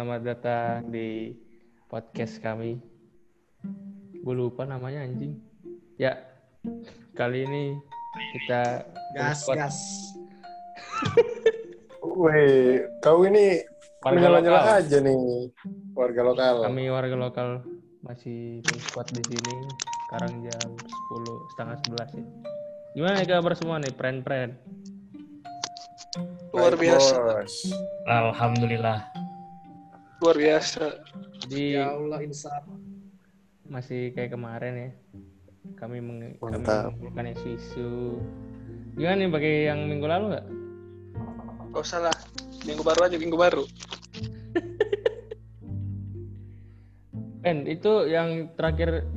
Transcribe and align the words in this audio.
selamat 0.00 0.22
datang 0.24 0.88
di 0.88 1.36
podcast 1.84 2.40
kami. 2.40 2.80
Gue 4.24 4.32
lupa 4.32 4.64
namanya 4.64 5.04
anjing. 5.04 5.36
Ya, 6.00 6.16
kali 7.12 7.44
ini 7.44 7.76
kita 8.32 8.88
Gas, 9.12 9.44
Squad. 9.44 9.60
gas. 9.60 9.76
Weh, 12.16 12.80
kau 13.04 13.28
ini 13.28 13.60
warga 14.00 14.40
lokal. 14.40 14.64
aja 14.80 14.98
nih 15.04 15.20
warga 15.92 16.20
lokal. 16.24 16.54
Kami 16.64 16.82
warga 16.88 17.16
lokal 17.20 17.48
masih 18.00 18.64
squad 18.88 19.04
di 19.12 19.20
sini. 19.20 19.68
Sekarang 20.08 20.48
jam 20.48 20.68
10 20.80 21.52
setengah 21.52 21.76
11 22.16 22.16
ya. 22.16 22.26
Gimana 22.96 23.20
nih 23.20 23.28
kabar 23.28 23.52
semua 23.52 23.76
nih, 23.76 23.92
friend-friend? 23.92 24.56
Luar 26.56 26.72
biasa. 26.80 27.44
Alhamdulillah. 28.08 29.19
Luar 30.20 30.36
biasa. 30.36 31.00
Di 31.48 31.80
Ya 31.80 31.96
Allah, 31.96 32.20
insya 32.20 32.60
masih 33.70 34.12
kayak 34.12 34.36
kemarin 34.36 34.72
ya. 34.76 34.90
Kami 35.80 36.02
meng 36.04 36.36
kami 36.36 36.60
mengumpulkan 36.60 37.32
isu-isu. 37.32 38.20
Gimana 38.98 39.24
nih 39.24 39.32
pakai 39.32 39.54
yang 39.72 39.88
minggu 39.88 40.04
lalu 40.04 40.36
nggak? 40.36 40.46
Gak 41.72 41.82
usah 41.86 42.00
lah. 42.10 42.16
Minggu 42.68 42.82
baru 42.84 43.00
aja, 43.08 43.16
minggu 43.16 43.38
baru. 43.38 43.64
Ben, 47.40 47.64
itu 47.64 48.04
yang 48.04 48.52
terakhir 48.52 49.08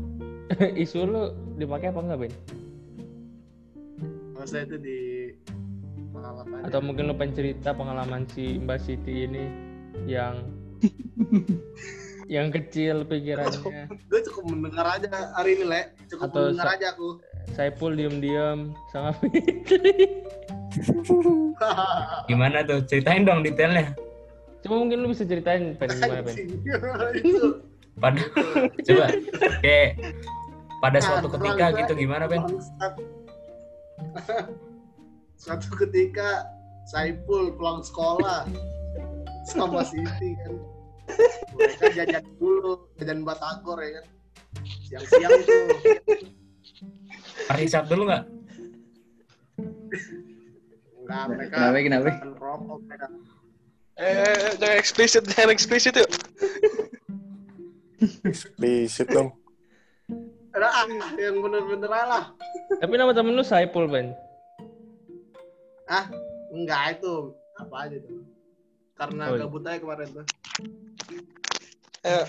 isu 0.84 1.04
lu 1.04 1.36
dipakai 1.60 1.92
apa 1.92 2.00
enggak, 2.00 2.20
Ben? 2.24 2.34
Masa 4.40 4.64
itu 4.64 4.80
di 4.80 5.00
pengalaman 6.16 6.64
Atau 6.64 6.80
mungkin 6.80 7.12
lu 7.12 7.20
pengen 7.20 7.36
cerita 7.36 7.76
pengalaman 7.76 8.24
si 8.32 8.56
Mbak 8.64 8.80
Siti 8.80 9.28
ini 9.28 9.44
yang 10.08 10.63
yang 12.36 12.50
kecil 12.50 13.04
pikirannya. 13.08 13.92
Gue 14.08 14.22
cukup 14.32 14.44
mendengar 14.48 14.86
aja 15.00 15.34
hari 15.36 15.60
ini, 15.60 15.66
Le. 15.68 15.82
Cukup 16.08 16.32
Atau 16.32 16.42
mendengar 16.52 16.80
aja 16.80 16.96
aku. 16.96 17.20
Saipul 17.54 17.94
diem-diem 18.00 18.72
sama 18.96 19.12
Fitri. 19.20 20.08
Gimana 22.30 22.66
tuh? 22.66 22.82
Ceritain 22.86 23.24
dong 23.26 23.46
detailnya. 23.46 23.94
Coba 24.64 24.76
mungkin 24.80 25.04
lu 25.04 25.12
bisa 25.12 25.28
ceritain 25.28 25.76
Ben 25.76 25.92
gimana 25.92 26.24
itu. 27.20 27.60
Pada 28.00 28.22
coba 28.88 29.06
kayak 29.60 29.90
pada 30.80 31.00
suatu 31.04 31.28
Ah, 31.28 31.34
ketika 31.36 31.66
gitu 31.84 31.94
gimana, 32.00 32.24
Ben? 32.32 32.48
bangsat. 32.48 32.94
Suatu 35.36 35.68
ketika 35.76 36.48
Saipul 36.88 37.56
pulang 37.60 37.84
sekolah 37.84 38.48
sama 39.52 39.84
Siti 39.84 40.36
kan. 40.40 40.56
Mereka 41.54 41.86
jajan 41.94 42.26
dulu, 42.40 42.90
jajan 42.98 43.20
batagor 43.22 43.80
ya 43.84 44.02
kan. 44.02 44.06
Siang-siang 44.88 45.32
tuh. 45.46 45.66
Hari 47.50 47.66
Sabtu 47.68 47.94
dulu 47.98 48.06
nggak? 48.10 48.24
Enggak, 51.04 51.24
mereka 51.36 51.56
Kenapa, 51.60 51.78
kenapa? 51.84 52.10
rokok 52.40 52.80
mereka. 52.88 53.08
Eh, 53.94 54.58
jangan 54.58 54.78
eksplisit, 54.80 55.24
jangan 55.30 55.52
eksplisit 55.54 55.94
yuk. 55.94 56.10
Eksplisit 58.26 59.08
dong. 59.12 59.30
Ada 60.54 60.70
ah, 60.70 60.86
yang 61.18 61.42
bener-bener 61.42 61.90
lah. 61.90 62.34
Tapi 62.78 62.94
nama 62.94 63.14
temen 63.14 63.34
lu 63.34 63.46
Saipul 63.46 63.90
Ben. 63.90 64.14
Ah, 65.90 66.10
enggak 66.54 67.02
itu 67.02 67.34
apa 67.58 67.76
aja 67.86 67.98
tuh. 68.02 68.33
Karena 69.04 69.24
Oh, 69.28 69.36
gabut 69.36 69.68
aja 69.68 69.84
kemarin 69.84 70.08
tuh. 70.16 70.26
Eh, 72.08 72.26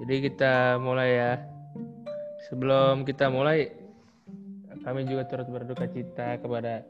Jadi 0.00 0.14
kita 0.32 0.80
mulai 0.80 1.10
ya. 1.12 1.32
Sebelum 2.48 3.04
kita 3.04 3.28
mulai, 3.28 3.68
kami 4.80 5.04
juga 5.04 5.28
turut 5.28 5.44
berduka 5.52 5.84
cita 5.92 6.40
kepada 6.40 6.80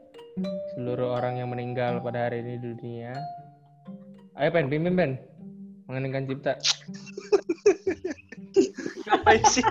seluruh 0.75 1.11
orang 1.19 1.43
yang 1.43 1.51
meninggal 1.51 1.99
pada 1.99 2.31
hari 2.31 2.39
ini 2.39 2.55
di 2.55 2.71
dunia. 2.71 3.11
Ayo 4.39 4.49
Pen, 4.55 4.71
pimpin 4.71 4.95
Pen. 4.95 5.11
Mengeningkan 5.91 6.23
cipta. 6.23 6.55
ngapain 9.11 9.43
sih? 9.45 9.63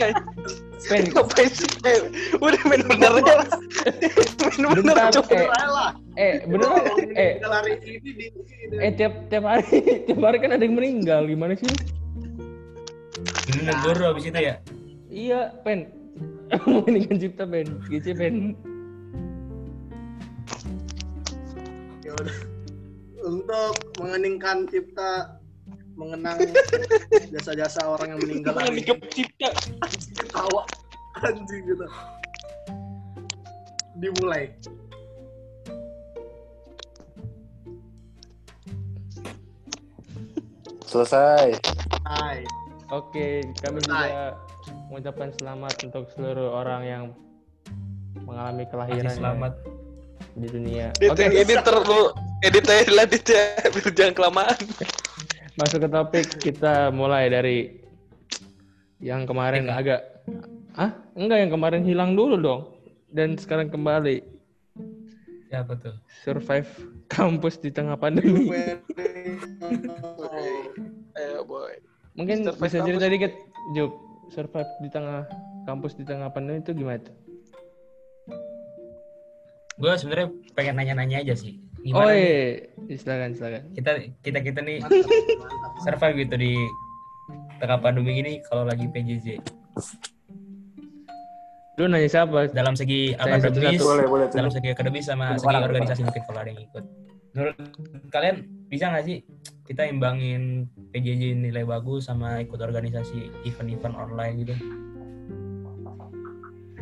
Pen, 0.89 1.05
Ngapain 1.13 1.49
sih? 1.51 1.69
Eh, 1.85 2.01
udah 2.37 2.63
main 2.65 2.83
bener 2.83 3.13
ya. 3.21 3.37
Main 4.49 4.81
bener 4.81 4.97
coba. 5.13 5.37
eh, 6.17 6.35
Bener 6.45 6.69
lah. 6.69 6.83
eh 7.11 7.37
Orang 7.41 7.65
eh, 7.69 7.77
ini 7.85 7.99
di 8.01 8.27
eh 8.81 8.93
tiap 8.95 9.29
tiap 9.29 9.45
hari, 9.45 9.67
tiap 10.09 10.21
hari 10.21 10.39
kan 10.41 10.57
ada 10.57 10.65
yang 10.65 10.75
meninggal. 10.75 11.27
Gimana 11.27 11.53
sih? 11.55 11.69
Ini 13.51 13.61
negoro 13.67 14.15
abis 14.15 14.25
itu 14.27 14.41
ya. 14.41 14.55
Iya, 15.11 15.41
Pen. 15.61 15.91
Mengeningkan 16.67 17.17
cipta 17.19 17.45
Pen. 17.45 17.67
GC 17.87 18.07
Pen. 18.15 18.35
Ya 22.01 22.13
udah. 22.15 22.37
Untuk 23.21 23.75
mengeningkan 24.01 24.65
cipta 24.67 25.37
mengenang 25.93 26.41
jasa-jasa 27.29 27.85
orang 27.85 28.17
yang 28.17 28.21
meninggal 28.25 28.57
dikecipta. 28.73 29.53
Anjing 29.85 30.20
ketawa 30.31 30.63
anjing 31.27 31.63
gitu. 31.67 31.87
Dimulai. 33.99 34.55
Selesai. 40.87 41.59
Hai. 42.07 42.47
Oke, 42.91 43.43
kami 43.63 43.79
Selesai. 43.83 44.07
juga 44.11 44.27
mengucapkan 44.91 45.31
selamat 45.39 45.75
untuk 45.87 46.05
seluruh 46.15 46.51
orang 46.55 46.83
yang 46.83 47.05
mengalami 48.23 48.67
kelahiran 48.71 49.11
selamat. 49.11 49.55
di 50.39 50.47
dunia. 50.47 50.95
Oke, 51.11 51.27
edit 51.27 51.59
terlalu 51.67 52.15
edit 52.47 52.65
aja 52.71 52.87
lah 52.95 53.03
edit 53.03 53.25
ya 53.27 53.45
biar 53.75 53.91
jangan 53.91 54.15
kelamaan. 54.15 54.59
masuk 55.59 55.83
ke 55.85 55.89
topik 55.91 56.27
kita 56.39 56.89
mulai 56.95 57.27
dari 57.27 57.83
yang 59.01 59.25
kemarin 59.25 59.67
agak 59.73 60.20
ah 60.75 60.91
enggak 61.15 61.39
yang 61.41 61.51
kemarin 61.51 61.83
hilang 61.83 62.15
dulu 62.15 62.37
dong 62.37 62.63
dan 63.11 63.35
sekarang 63.35 63.69
kembali 63.69 64.23
Siapa 65.51 65.75
tuh? 65.77 65.99
survive 66.23 66.71
kampus 67.15 67.59
di 67.59 67.75
tengah 67.75 67.99
pandemi. 67.99 68.47
Ayo 71.13 71.43
boy. 71.43 71.75
Mungkin 72.15 72.47
Survive 72.47 72.63
bisa 72.63 72.79
kampus. 72.79 72.87
cerita 72.87 73.07
dikit. 73.11 73.33
Survive 74.31 74.71
di 74.79 74.89
tengah 74.89 75.27
kampus 75.67 75.99
di 75.99 76.07
tengah 76.07 76.31
pandemi 76.31 76.63
itu 76.63 76.71
gimana 76.71 77.03
tuh? 77.03 77.17
Gue 79.75 79.91
sebenarnya 79.97 80.29
pengen 80.55 80.79
nanya-nanya 80.79 81.25
aja 81.25 81.35
sih. 81.35 81.59
Oh 81.83 81.83
Gimana 81.83 82.13
nih 82.13 82.31
iya, 82.87 82.95
silakan 82.95 83.31
silakan. 83.33 83.63
kita 83.73 83.91
kita 84.21 84.39
kita 84.45 84.61
nih 84.61 84.79
survive 85.85 86.17
gitu 86.21 86.35
di 86.37 86.53
tengah 87.59 87.81
pandemi 87.81 88.21
ini 88.21 88.39
kalau 88.47 88.63
lagi 88.63 88.87
PJJ. 88.87 89.41
Lu 91.81 91.89
nanya 91.89 92.09
siapa? 92.13 92.53
Dalam 92.53 92.77
segi 92.77 93.17
Saya 93.17 93.41
akademis, 93.41 93.81
satu-satu. 93.81 93.85
Boleh, 93.89 94.07
boleh. 94.07 94.27
dalam 94.29 94.51
segi 94.53 94.69
akademis 94.69 95.05
sama 95.09 95.27
segi 95.41 95.49
organisasi 95.49 96.01
mungkin 96.05 96.23
kalau 96.29 96.41
ada 96.45 96.51
yang 96.53 96.61
ikut. 96.61 96.85
Menurut 97.31 97.57
kalian 98.13 98.37
bisa 98.69 98.91
nggak 98.93 99.05
sih 99.07 99.19
kita 99.65 99.87
imbangin 99.87 100.67
PJJ 100.91 101.39
nilai 101.41 101.63
bagus 101.63 102.11
sama 102.11 102.43
ikut 102.43 102.59
organisasi 102.59 103.33
event-event 103.49 103.97
online 103.97 104.35
gitu? 104.45 104.55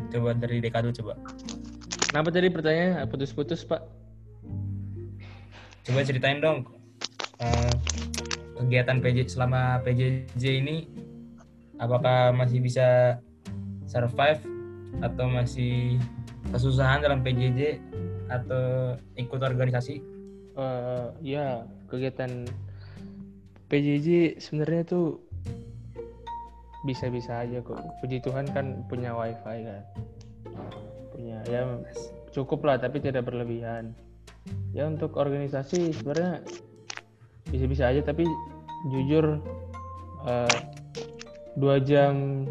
Coba 0.09 0.33
dari 0.35 0.59
Dekadu 0.65 0.91
coba. 0.99 1.15
Kenapa 2.09 2.33
tadi 2.33 2.49
pertanyaannya 2.49 3.05
putus-putus, 3.13 3.69
Pak? 3.69 3.85
Coba 5.85 6.01
ceritain 6.05 6.41
dong 6.41 6.65
eh, 7.39 7.73
kegiatan 8.57 8.99
PJ 9.05 9.37
selama 9.37 9.85
PJJ 9.85 10.45
ini 10.65 10.89
apakah 11.79 12.35
masih 12.35 12.59
bisa 12.63 13.19
survive 13.87 14.43
atau 15.01 15.27
masih 15.31 15.97
kesusahan 16.51 17.03
dalam 17.03 17.23
PJJ 17.23 17.79
atau 18.29 18.95
ikut 19.17 19.41
organisasi? 19.41 20.03
Eh, 20.59 21.07
ya, 21.23 21.65
kegiatan 21.87 22.45
PJJ 23.71 24.41
sebenarnya 24.43 24.83
tuh 24.85 25.23
bisa-bisa 26.83 27.43
aja 27.43 27.63
kok. 27.63 27.79
Puji 28.03 28.23
Tuhan 28.23 28.51
kan 28.51 28.87
punya 28.91 29.15
wifi 29.15 29.67
kan. 29.67 29.83
Punya 31.15 31.39
ya 31.47 31.63
cukup 32.35 32.65
lah 32.67 32.77
tapi 32.79 33.03
tidak 33.03 33.27
berlebihan. 33.27 33.95
Ya 34.73 34.89
untuk 34.89 35.21
organisasi 35.21 35.93
sebenarnya 35.93 36.41
bisa-bisa 37.53 37.89
aja 37.93 38.01
tapi 38.05 38.25
jujur 38.95 39.43
eh, 40.25 40.59
dua 41.59 41.83
jam 41.83 42.47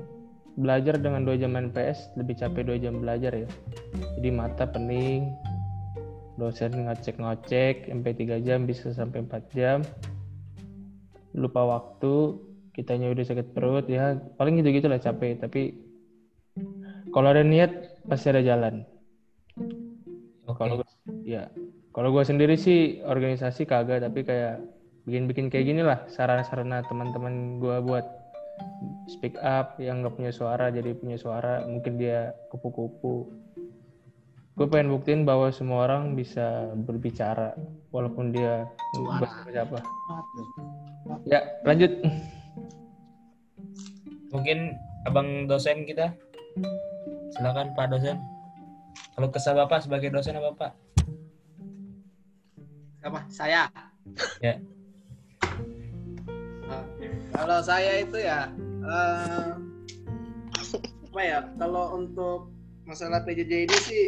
belajar 0.60 1.00
dengan 1.00 1.24
dua 1.24 1.40
jam 1.40 1.56
main 1.56 1.72
PS 1.72 2.14
lebih 2.20 2.36
capek 2.38 2.68
dua 2.68 2.78
jam 2.78 3.00
belajar 3.00 3.32
ya. 3.32 3.50
Jadi 4.20 4.30
mata 4.34 4.68
pening, 4.68 5.32
dosen 6.38 6.86
ngecek-ngecek 6.86 7.90
sampai 7.90 8.14
3 8.14 8.46
jam 8.46 8.70
bisa 8.70 8.94
sampai 8.94 9.26
4 9.26 9.58
jam 9.58 9.82
lupa 11.34 11.66
waktu 11.66 12.38
kitanya 12.78 13.10
udah 13.10 13.26
sakit 13.26 13.58
perut 13.58 13.90
ya 13.90 14.22
paling 14.38 14.62
gitu 14.62 14.70
gitu 14.70 14.86
lah 14.86 15.02
capek 15.02 15.42
tapi 15.42 15.74
kalau 17.10 17.34
ada 17.34 17.42
niat 17.42 18.02
pasti 18.06 18.30
ada 18.30 18.46
jalan 18.46 18.86
Oke. 20.46 20.62
kalau 20.62 20.86
ya 21.26 21.50
kalau 21.90 22.14
gue 22.14 22.22
sendiri 22.22 22.54
sih 22.54 23.02
organisasi 23.02 23.66
kagak 23.66 24.06
tapi 24.06 24.22
kayak 24.22 24.62
bikin-bikin 25.10 25.50
kayak 25.50 25.66
gini 25.74 25.82
lah 25.82 26.06
sarana-sarana 26.14 26.86
teman-teman 26.86 27.58
gue 27.58 27.78
buat 27.82 28.06
speak 29.08 29.36
up 29.40 29.80
yang 29.80 30.04
nggak 30.04 30.16
punya 30.16 30.32
suara 30.34 30.70
jadi 30.70 30.94
punya 30.98 31.18
suara 31.20 31.64
mungkin 31.64 31.96
dia 32.00 32.36
kupu-kupu 32.52 33.32
gue 34.58 34.68
pengen 34.74 34.90
buktiin 34.90 35.22
bahwa 35.22 35.54
semua 35.54 35.86
orang 35.86 36.18
bisa 36.18 36.74
berbicara 36.74 37.54
walaupun 37.94 38.34
dia 38.34 38.66
Suara. 38.98 39.22
bukan 39.22 39.54
siapa 39.54 39.78
ya 41.30 41.40
lanjut 41.62 41.94
Mungkin 44.32 44.76
abang 45.08 45.48
dosen 45.48 45.88
kita. 45.88 46.12
Silakan 47.36 47.72
Pak 47.76 47.96
dosen. 47.96 48.20
Kalau 49.16 49.30
kesal 49.32 49.56
Bapak 49.56 49.82
sebagai 49.82 50.12
dosen 50.12 50.38
apa 50.38 50.52
Pak? 50.54 50.72
Apa? 53.08 53.20
Saya. 53.32 53.72
Ya. 54.44 54.60
Kalau 57.32 57.60
saya 57.62 58.02
itu 58.02 58.18
ya 58.18 58.52
eh, 58.84 59.52
apa 61.08 61.22
ya? 61.22 61.40
Kalau 61.56 61.96
untuk 61.96 62.52
masalah 62.84 63.24
PJJ 63.24 63.68
ini 63.68 63.78
sih 63.84 64.04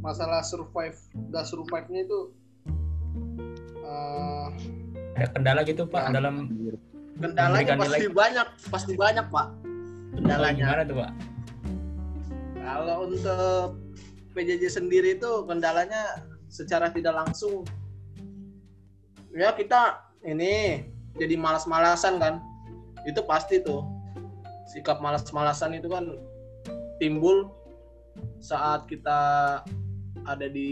masalah 0.00 0.40
survive, 0.40 0.96
udah 1.30 1.44
survive-nya 1.44 2.04
itu 2.04 2.20
eh, 3.80 4.46
Ada 5.16 5.28
kendala 5.32 5.60
gitu 5.64 5.88
Pak 5.88 6.12
Ya. 6.12 6.20
dalam 6.20 6.36
kendalanya 7.16 7.74
pasti 7.80 8.04
nilai. 8.04 8.12
banyak, 8.12 8.46
pasti 8.68 8.92
banyak 8.94 9.26
pak. 9.32 9.48
Kendalanya. 10.16 10.64
gimana 10.68 10.82
tuh 10.84 10.96
Pak? 11.00 11.10
Kalau 12.56 12.96
untuk 13.08 13.68
PJJ 14.32 14.64
sendiri 14.68 15.16
itu 15.16 15.30
kendalanya 15.48 16.20
secara 16.46 16.92
tidak 16.92 17.16
langsung 17.16 17.64
ya 19.32 19.52
kita 19.52 19.96
ini 20.24 20.84
jadi 21.16 21.34
malas-malasan 21.36 22.20
kan 22.20 22.40
itu 23.08 23.20
pasti 23.24 23.62
tuh 23.62 23.84
sikap 24.68 24.98
malas-malasan 25.00 25.78
itu 25.78 25.88
kan 25.88 26.16
timbul 26.98 27.52
saat 28.40 28.88
kita 28.88 29.18
ada 30.26 30.46
di 30.48 30.70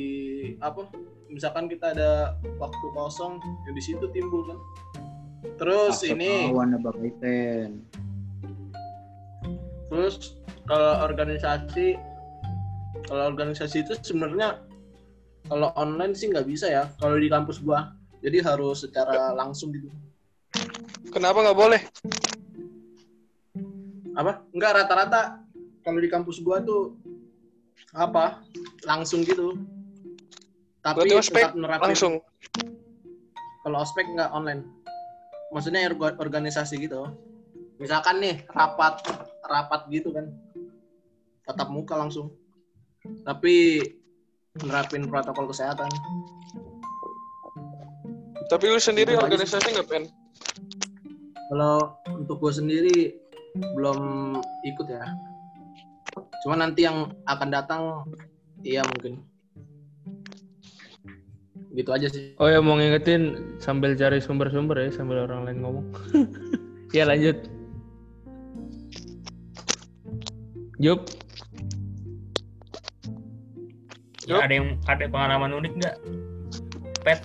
apa 0.58 0.88
misalkan 1.30 1.68
kita 1.70 1.94
ada 1.94 2.34
waktu 2.58 2.86
kosong 2.96 3.38
ya 3.68 3.70
di 3.72 3.82
situ 3.82 4.06
timbul 4.10 4.44
kan 4.48 4.58
terus 5.60 6.00
ini 6.02 6.48
abang 6.50 6.98
Iten. 7.04 7.84
Terus 9.94 10.34
kalau 10.66 11.06
organisasi, 11.06 11.94
kalau 13.06 13.30
organisasi 13.30 13.84
itu 13.86 13.94
sebenarnya 14.02 14.58
kalau 15.46 15.70
online 15.76 16.16
sih 16.16 16.32
nggak 16.32 16.50
bisa 16.50 16.66
ya. 16.66 16.84
Kalau 16.98 17.14
di 17.14 17.30
kampus 17.30 17.62
gua, 17.62 17.94
jadi 18.24 18.42
harus 18.42 18.82
secara 18.82 19.30
langsung 19.36 19.70
gitu. 19.70 19.86
Kenapa 21.14 21.38
nggak 21.46 21.58
boleh? 21.58 21.80
Apa? 24.14 24.42
Enggak 24.54 24.72
rata-rata 24.82 25.42
kalau 25.82 25.98
di 26.02 26.08
kampus 26.10 26.42
gua 26.42 26.62
tuh 26.62 26.94
apa? 27.94 28.42
Langsung 28.86 29.22
gitu. 29.22 29.58
Tapi 30.84 31.08
Berarti 31.08 31.14
ospek 31.16 31.42
tetap 31.48 31.54
nerapin. 31.56 31.84
Langsung. 31.90 32.14
Kalau 33.64 33.78
ospek 33.80 34.06
nggak 34.10 34.30
online. 34.34 34.62
Maksudnya 35.54 35.86
orga- 35.88 36.18
organisasi 36.18 36.82
gitu. 36.82 37.08
Misalkan 37.78 38.20
nih 38.20 38.42
rapat 38.50 39.02
rapat 39.46 39.86
gitu 39.90 40.10
kan. 40.10 40.30
Tatap 41.46 41.68
muka 41.70 41.94
langsung. 41.98 42.34
Tapi 43.24 43.80
nerapin 44.62 45.06
protokol 45.10 45.50
kesehatan. 45.50 45.90
Tapi 48.44 48.64
lu 48.68 48.78
sendiri 48.78 49.16
Itu 49.16 49.20
aja 49.20 49.26
organisasi 49.26 49.66
nggak 49.72 49.88
pen? 49.88 50.04
Kalau 51.52 51.98
untuk 52.08 52.40
gue 52.40 52.52
sendiri 52.52 52.98
belum 53.76 53.98
ikut 54.64 54.86
ya. 54.88 55.04
Cuma 56.44 56.56
nanti 56.56 56.84
yang 56.86 57.12
akan 57.28 57.48
datang 57.52 57.82
iya 58.64 58.84
mungkin. 58.84 59.20
Gitu 61.74 61.90
aja 61.90 62.06
sih. 62.06 62.38
oh 62.38 62.46
ya 62.46 62.62
mau 62.62 62.78
ngingetin 62.78 63.34
sambil 63.58 63.98
cari 63.98 64.22
sumber-sumber 64.22 64.78
ya 64.78 64.94
sambil 64.94 65.26
orang 65.26 65.42
lain 65.42 65.58
ngomong 65.58 65.86
ya 66.94 67.02
lanjut 67.02 67.34
Yup, 70.78 71.02
Ya, 74.24 74.40
Yup. 74.40 74.44
ada 74.48 74.54
yang 74.56 74.68
ada 74.88 75.04
pengalaman 75.04 75.52
unik 75.52 75.72
nggak? 75.84 75.96
Pet, 77.04 77.20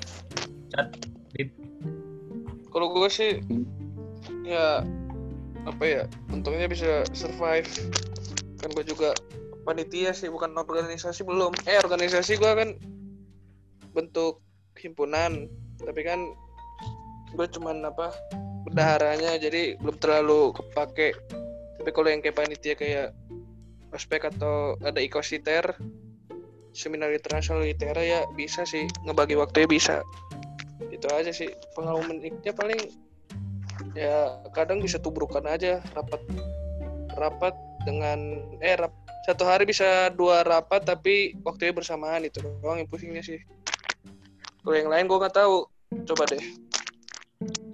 cat, 0.76 0.88
Dit. 1.32 1.50
Kalau 2.70 2.92
gue 2.92 3.08
sih 3.08 3.40
ya 4.46 4.84
apa 5.68 5.84
ya 5.84 6.04
untungnya 6.32 6.70
bisa 6.70 7.04
survive. 7.12 7.68
Kan 8.60 8.70
gue 8.76 8.86
juga 8.88 9.16
panitia 9.64 10.16
sih 10.16 10.32
bukan 10.32 10.56
organisasi 10.56 11.24
belum. 11.24 11.54
Eh 11.68 11.80
organisasi 11.80 12.40
gue 12.40 12.52
kan 12.52 12.70
bentuk 13.94 14.40
himpunan 14.80 15.50
tapi 15.84 16.02
kan 16.06 16.20
gue 17.36 17.48
cuman 17.56 17.88
apa 17.88 18.12
bendaharanya 18.68 19.40
jadi 19.40 19.80
belum 19.80 19.98
terlalu 20.00 20.56
kepake. 20.56 21.16
Tapi 21.80 21.90
kalau 21.96 22.10
yang 22.12 22.20
kayak 22.20 22.38
panitia 22.38 22.76
kayak 22.76 23.08
ospek 23.96 24.28
atau 24.28 24.76
ada 24.84 25.00
ikositer 25.02 25.64
seminar 26.76 27.10
internasional 27.10 27.66
litera 27.66 28.02
ya 28.04 28.22
bisa 28.36 28.68
sih. 28.68 28.86
Ngebagi 29.08 29.40
waktunya 29.40 29.68
bisa. 29.70 29.96
Itu 30.92 31.08
aja 31.12 31.32
sih 31.32 31.50
pengalaman 31.74 32.20
uniknya 32.20 32.54
paling 32.54 33.09
ya 33.96 34.40
kadang 34.52 34.84
bisa 34.84 35.00
tubrukan 35.00 35.44
aja 35.48 35.80
rapat 35.96 36.22
rapat 37.16 37.56
dengan 37.88 38.44
eh 38.60 38.76
rap, 38.76 38.92
satu 39.24 39.48
hari 39.48 39.64
bisa 39.64 40.12
dua 40.14 40.44
rapat 40.44 40.84
tapi 40.84 41.36
waktunya 41.44 41.72
bersamaan 41.72 42.28
itu 42.28 42.44
doang 42.64 42.80
yang 42.80 42.90
pusingnya 42.92 43.24
sih 43.24 43.40
kalau 44.64 44.76
yang 44.76 44.92
lain 44.92 45.08
gue 45.08 45.18
nggak 45.18 45.36
tahu 45.36 45.64
coba 46.06 46.24
deh 46.28 46.44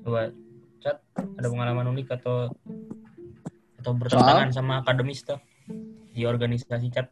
Coba 0.05 0.29
cat, 0.85 1.01
ada 1.17 1.47
pengalaman 1.49 1.89
unik 1.97 2.21
atau 2.21 2.53
atau 3.81 3.91
bertentangan 3.97 4.53
sama 4.53 4.85
akademis 4.85 5.25
tuh 5.25 5.41
di 6.13 6.21
organisasi 6.29 6.93
cat 6.93 7.09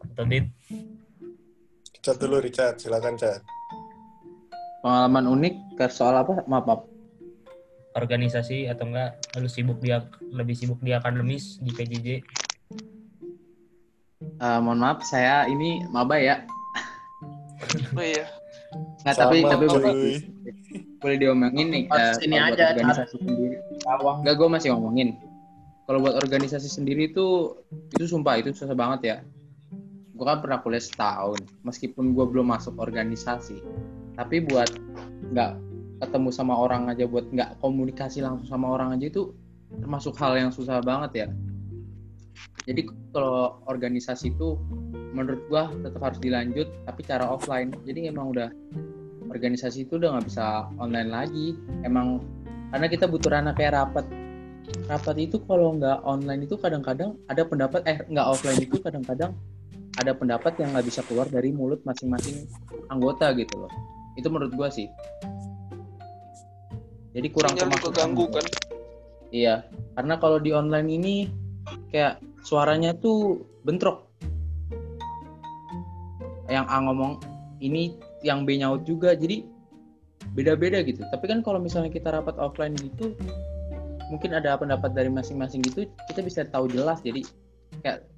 atau 0.00 0.24
Dit? 0.24 0.48
Cat 2.00 2.16
dulu 2.16 2.40
Richard, 2.40 2.80
silakan 2.80 3.20
Cat. 3.20 3.44
Pengalaman 4.80 5.28
unik 5.28 5.54
ke 5.76 5.84
soal 5.92 6.16
apa? 6.16 6.40
Maaf, 6.48 6.64
maaf. 6.64 6.80
Organisasi 7.98 8.70
atau 8.70 8.88
enggak 8.88 9.18
lu 9.36 9.50
sibuk 9.50 9.82
dia 9.82 10.06
lebih 10.30 10.54
sibuk 10.54 10.78
di 10.80 10.94
akademis 10.94 11.58
di 11.60 11.70
PJJ 11.74 12.08
Eh, 14.38 14.58
mohon 14.62 14.78
maaf, 14.78 15.02
saya 15.02 15.46
ini 15.50 15.82
maba 15.90 16.18
ya. 16.18 16.42
oh 17.98 18.02
iya 18.02 18.26
Nggak, 19.02 19.16
tapi 19.16 19.36
Sama, 19.40 19.50
tapi 19.56 19.64
boleh, 19.64 19.92
cuy. 19.96 20.14
boleh 21.00 21.16
diomongin 21.16 21.66
nih. 21.72 21.84
Eh, 21.88 22.14
ini 22.28 22.36
aja, 22.36 22.76
organisasi 22.76 23.16
sendiri. 23.16 23.56
Enggak, 23.88 24.34
gue 24.36 24.48
masih 24.52 24.68
ngomongin. 24.76 25.16
Kalau 25.88 26.04
buat 26.04 26.20
organisasi 26.20 26.68
sendiri 26.68 27.08
itu 27.08 27.56
itu 27.96 28.04
sumpah 28.04 28.36
itu 28.36 28.52
susah 28.52 28.76
banget 28.76 29.00
ya. 29.00 29.16
Gue 30.12 30.26
kan 30.28 30.44
pernah 30.44 30.60
kuliah 30.60 30.84
setahun, 30.84 31.40
meskipun 31.64 32.12
gue 32.12 32.24
belum 32.28 32.52
masuk 32.52 32.76
organisasi. 32.76 33.56
Tapi 34.20 34.44
buat 34.44 34.68
nggak 35.32 35.52
ketemu 35.98 36.28
sama 36.30 36.54
orang 36.54 36.86
aja, 36.90 37.04
buat 37.04 37.26
nggak 37.30 37.58
komunikasi 37.58 38.22
langsung 38.22 38.46
sama 38.46 38.70
orang 38.74 38.94
aja 38.94 39.10
itu 39.10 39.34
termasuk 39.76 40.16
hal 40.16 40.38
yang 40.38 40.50
susah 40.54 40.80
banget 40.80 41.26
ya. 41.26 41.28
Jadi 42.68 42.84
kalau 43.16 43.58
organisasi 43.64 44.36
itu 44.36 44.60
menurut 45.16 45.40
gua 45.48 45.72
tetap 45.80 46.00
harus 46.04 46.20
dilanjut 46.20 46.68
tapi 46.84 47.00
cara 47.04 47.24
offline. 47.24 47.72
Jadi 47.88 48.12
emang 48.12 48.36
udah 48.36 48.52
organisasi 49.32 49.88
itu 49.88 49.96
udah 49.96 50.18
nggak 50.18 50.26
bisa 50.28 50.68
online 50.76 51.10
lagi. 51.10 51.56
Emang 51.82 52.20
karena 52.68 52.86
kita 52.92 53.08
butuh 53.08 53.32
ranah 53.32 53.56
kayak 53.56 53.72
rapat. 53.76 54.04
Rapat 54.84 55.16
itu 55.16 55.40
kalau 55.48 55.80
nggak 55.80 56.04
online 56.04 56.44
itu 56.44 56.60
kadang-kadang 56.60 57.16
ada 57.32 57.42
pendapat 57.44 57.80
eh 57.88 58.04
nggak 58.04 58.26
offline 58.28 58.60
itu 58.60 58.76
kadang-kadang 58.84 59.32
ada 59.96 60.12
pendapat 60.12 60.52
yang 60.60 60.76
nggak 60.76 60.86
bisa 60.86 61.00
keluar 61.08 61.24
dari 61.26 61.50
mulut 61.50 61.80
masing-masing 61.88 62.44
anggota 62.92 63.32
gitu 63.32 63.64
loh. 63.64 63.72
Itu 64.20 64.28
menurut 64.28 64.52
gua 64.52 64.68
sih. 64.68 64.86
Jadi 67.16 67.28
kurang 67.32 67.56
sinyal 67.56 67.68
juga 67.68 67.76
kemasukan 67.76 67.96
ganggu 67.96 68.24
gitu. 68.26 68.36
kan? 68.36 68.46
Iya, 69.28 69.54
karena 69.96 70.14
kalau 70.16 70.38
di 70.40 70.50
online 70.56 70.88
ini 70.88 71.14
kayak 71.92 72.20
suaranya 72.44 72.96
tuh 72.96 73.44
bentrok. 73.64 74.08
Yang 76.48 76.66
A 76.68 76.76
ngomong 76.80 77.20
ini, 77.60 77.92
yang 78.24 78.48
B 78.48 78.56
nyaut 78.56 78.88
juga, 78.88 79.12
jadi 79.12 79.44
beda-beda 80.32 80.80
gitu. 80.84 81.04
Tapi 81.12 81.24
kan 81.28 81.44
kalau 81.44 81.60
misalnya 81.60 81.92
kita 81.92 82.12
rapat 82.12 82.36
offline 82.40 82.76
gitu 82.76 83.12
mungkin 84.08 84.32
ada 84.32 84.56
pendapat 84.56 84.96
dari 84.96 85.12
masing-masing 85.12 85.60
gitu 85.64 85.84
kita 86.08 86.20
bisa 86.24 86.40
tahu 86.48 86.68
jelas. 86.72 87.00
Jadi 87.04 87.24
kayak 87.84 88.08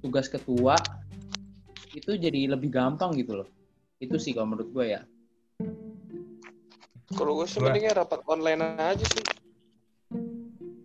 tugas 0.00 0.26
ketua 0.32 0.76
itu 1.92 2.16
jadi 2.16 2.52
lebih 2.56 2.72
gampang 2.72 3.16
gitu 3.16 3.44
loh. 3.44 3.48
Itu 4.00 4.20
sih 4.20 4.36
kalau 4.36 4.52
menurut 4.52 4.68
gue 4.72 4.86
ya 4.96 5.00
Kalau 7.14 7.38
gue 7.38 7.46
sih 7.46 7.62
mendingnya 7.62 8.02
rapat 8.02 8.18
online 8.26 8.62
aja 8.82 9.06
sih. 9.06 9.22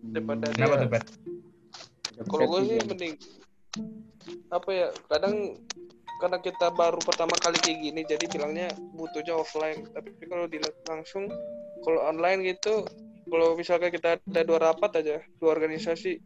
Daripada 0.06 0.54
Kenapa 0.54 1.02
tuh? 1.02 1.18
Kalau 2.30 2.46
gue 2.46 2.60
sih 2.70 2.78
mending 2.86 3.14
apa 4.52 4.70
ya 4.70 4.88
kadang 5.10 5.58
karena 6.20 6.38
kita 6.38 6.70
baru 6.76 7.00
pertama 7.02 7.34
kali 7.40 7.58
kayak 7.58 7.78
gini 7.82 8.00
jadi 8.06 8.24
bilangnya 8.30 8.68
butuhnya 8.94 9.34
offline. 9.34 9.82
Tapi 9.90 10.14
kalau 10.30 10.46
dilihat 10.46 10.78
langsung 10.86 11.26
kalau 11.82 12.06
online 12.06 12.46
gitu 12.46 12.86
kalau 13.26 13.58
misalkan 13.58 13.90
kita 13.90 14.22
ada 14.22 14.42
dua 14.46 14.62
rapat 14.62 15.02
aja 15.02 15.18
dua 15.42 15.58
organisasi 15.58 16.22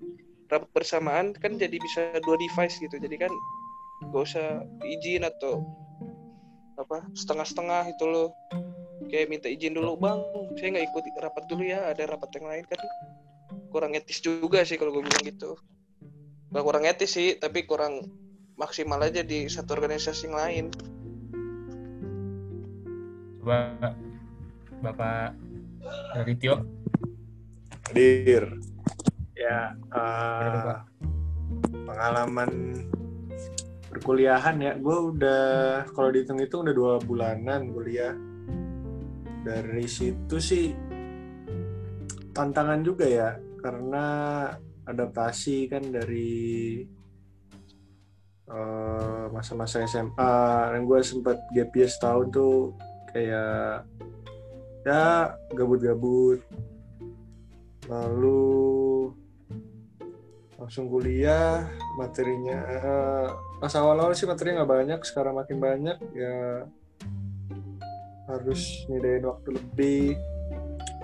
rapat 0.52 0.68
bersamaan 0.76 1.32
kan 1.32 1.56
jadi 1.56 1.80
bisa 1.80 2.20
dua 2.20 2.36
device 2.36 2.76
gitu. 2.76 3.00
Jadi 3.00 3.16
kan 3.16 3.32
gak 4.12 4.22
usah 4.28 4.60
izin 4.84 5.24
atau 5.24 5.64
apa 6.76 7.00
setengah-setengah 7.16 7.96
itu 7.96 8.04
loh 8.04 8.28
kayak 9.08 9.28
minta 9.28 9.48
izin 9.48 9.76
dulu 9.76 9.96
bang 10.00 10.18
saya 10.56 10.68
nggak 10.76 10.86
ikut 10.92 11.04
rapat 11.20 11.44
dulu 11.48 11.62
ya 11.64 11.92
ada 11.92 12.02
rapat 12.08 12.30
yang 12.40 12.46
lain 12.48 12.64
kan 12.66 12.80
kurang 13.70 13.92
etis 13.92 14.24
juga 14.24 14.64
sih 14.64 14.80
kalau 14.80 14.92
gue 14.96 15.04
bilang 15.04 15.24
gitu 15.24 15.56
Gak 16.46 16.62
kurang 16.62 16.86
etis 16.86 17.10
sih 17.10 17.36
tapi 17.36 17.66
kurang 17.66 18.06
maksimal 18.56 19.02
aja 19.02 19.20
di 19.20 19.50
satu 19.50 19.76
organisasi 19.76 20.30
yang 20.30 20.36
lain 20.38 20.64
Coba 23.46 23.78
Bapak 24.82 25.38
dari 26.18 26.34
Tio. 26.34 26.66
Hadir. 27.86 28.58
Ya, 29.38 29.78
eh, 29.94 30.62
Pak? 30.66 30.80
pengalaman 31.86 32.50
perkuliahan 33.86 34.58
ya. 34.58 34.72
Gue 34.74 35.14
udah, 35.14 35.86
kalau 35.94 36.10
dihitung 36.10 36.42
itu 36.42 36.58
udah 36.58 36.74
dua 36.74 36.92
bulanan 36.98 37.70
kuliah. 37.70 38.18
Dari 39.46 39.86
situ 39.86 40.36
sih 40.42 40.74
tantangan 42.34 42.82
juga 42.82 43.06
ya, 43.06 43.30
karena 43.62 44.04
adaptasi 44.82 45.70
kan 45.70 45.86
dari 45.86 46.82
eh, 48.50 49.24
masa-masa 49.30 49.86
SMA. 49.86 50.34
Dan 50.74 50.82
gue 50.82 50.98
sempat 51.06 51.38
gap 51.54 51.70
year 51.78 51.86
setahun 51.86 52.26
tuh 52.34 52.74
kayak 53.14 53.86
ya 54.86 55.34
gabut-gabut 55.50 56.38
lalu 57.90 59.10
langsung 60.56 60.86
kuliah 60.86 61.66
materinya 61.98 62.58
eh, 62.70 63.26
pas 63.58 63.74
awal-awal 63.74 64.14
sih 64.14 64.30
materinya 64.30 64.62
nggak 64.62 64.72
banyak 64.78 65.00
sekarang 65.02 65.34
makin 65.38 65.58
banyak 65.58 65.98
ya 66.14 66.66
harus 68.26 68.86
nyediain 68.90 69.24
waktu 69.26 69.48
lebih. 69.54 70.18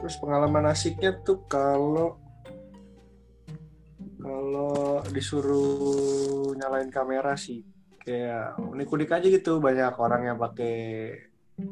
Terus 0.02 0.18
pengalaman 0.18 0.66
asiknya 0.70 1.14
tuh 1.22 1.46
kalau 1.46 2.18
kalau 4.22 5.02
disuruh 5.10 6.54
nyalain 6.54 6.90
kamera 6.90 7.34
sih 7.38 7.62
kayak 8.02 8.58
unik-unik 8.58 9.10
aja 9.14 9.26
gitu. 9.30 9.62
Banyak 9.62 9.94
orang 9.98 10.22
yang 10.34 10.38
pakai 10.38 10.78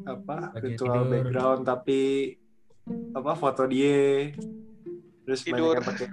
apa 0.06 0.54
Lagi 0.54 0.74
virtual 0.74 1.02
tidur. 1.02 1.10
background 1.10 1.62
tapi 1.66 2.00
apa 3.14 3.32
foto 3.34 3.66
dia. 3.66 4.30
Terus 5.26 5.40
banyak 5.46 5.58
Tidur. 5.58 5.74
yang 5.78 5.86
pakai 5.86 6.06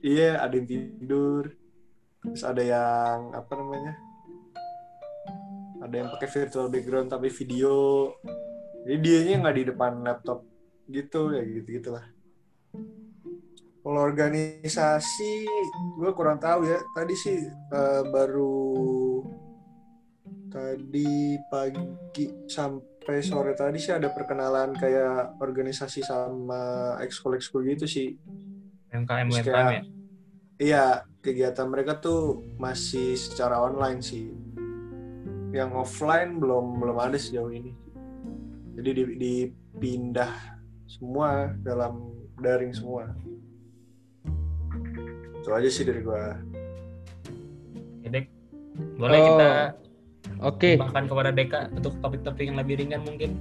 iya 0.00 0.30
ada 0.40 0.54
yang 0.56 0.68
tidur. 0.68 1.44
Terus 2.24 2.42
ada 2.44 2.62
yang 2.64 3.32
apa 3.36 3.52
namanya 3.56 3.94
ada 5.78 5.94
yang 5.94 6.08
pakai 6.10 6.28
virtual 6.28 6.66
background 6.68 7.08
tapi 7.12 7.28
video 7.30 7.76
jadi 8.88 8.96
dianya 8.98 9.34
nggak 9.44 9.56
di 9.56 9.64
depan 9.68 9.92
laptop 10.00 10.48
gitu 10.88 11.36
ya 11.36 11.44
gitu 11.44 11.68
gitulah 11.68 12.04
kalau 13.78 14.00
organisasi 14.00 15.44
gue 15.96 16.10
kurang 16.12 16.40
tahu 16.40 16.64
ya 16.64 16.80
tadi 16.92 17.12
sih 17.12 17.36
eh, 17.48 18.02
baru 18.08 19.20
tadi 20.48 21.36
pagi 21.46 22.24
sampai 22.48 23.20
sore 23.20 23.52
tadi 23.52 23.76
sih 23.76 23.92
ada 23.92 24.08
perkenalan 24.08 24.72
kayak 24.72 25.36
organisasi 25.36 26.00
sama 26.00 26.96
ekskul 27.00 27.36
ekskul 27.36 27.64
gitu 27.64 27.84
sih 27.84 28.16
MKM 29.44 29.52
kayak- 29.52 29.76
ya. 29.76 29.82
Iya, 30.58 30.84
kegiatan 31.22 31.70
mereka 31.70 32.02
tuh 32.02 32.42
masih 32.58 33.14
secara 33.14 33.62
online 33.62 34.02
sih. 34.02 34.26
Yang 35.54 35.70
offline 35.76 36.42
belum 36.42 36.82
belum 36.82 36.98
ada 36.98 37.14
sejauh 37.14 37.54
ini. 37.54 37.70
Jadi 38.78 38.90
di- 38.94 39.16
dipindah 39.18 40.30
semua 40.86 41.50
dalam 41.58 42.14
daring 42.38 42.70
semua. 42.70 43.10
Itu 45.34 45.50
aja 45.50 45.66
sih 45.66 45.82
dari 45.82 45.98
gua. 45.98 46.38
Dek, 48.00 48.24
boleh 48.96 49.18
Oh. 49.18 49.26
kita 49.28 49.50
Oke, 50.38 50.78
bahkan 50.78 51.04
kepada 51.04 51.28
Deka 51.28 51.68
untuk 51.74 51.98
topik-topik 51.98 52.46
yang 52.46 52.56
lebih 52.56 52.78
ringan 52.78 53.02
mungkin. 53.02 53.34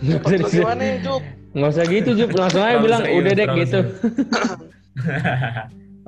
nggak 0.00 0.24
usah, 0.24 0.72
Jup 1.04 1.22
nggak 1.52 1.70
usah 1.70 1.84
gitu 1.84 2.10
Jup, 2.16 2.32
langsung 2.32 2.58
aja 2.58 2.80
bilang 2.80 3.04
serius, 3.04 3.20
udah 3.20 3.32
dek 3.36 3.50
gitu. 3.54 3.80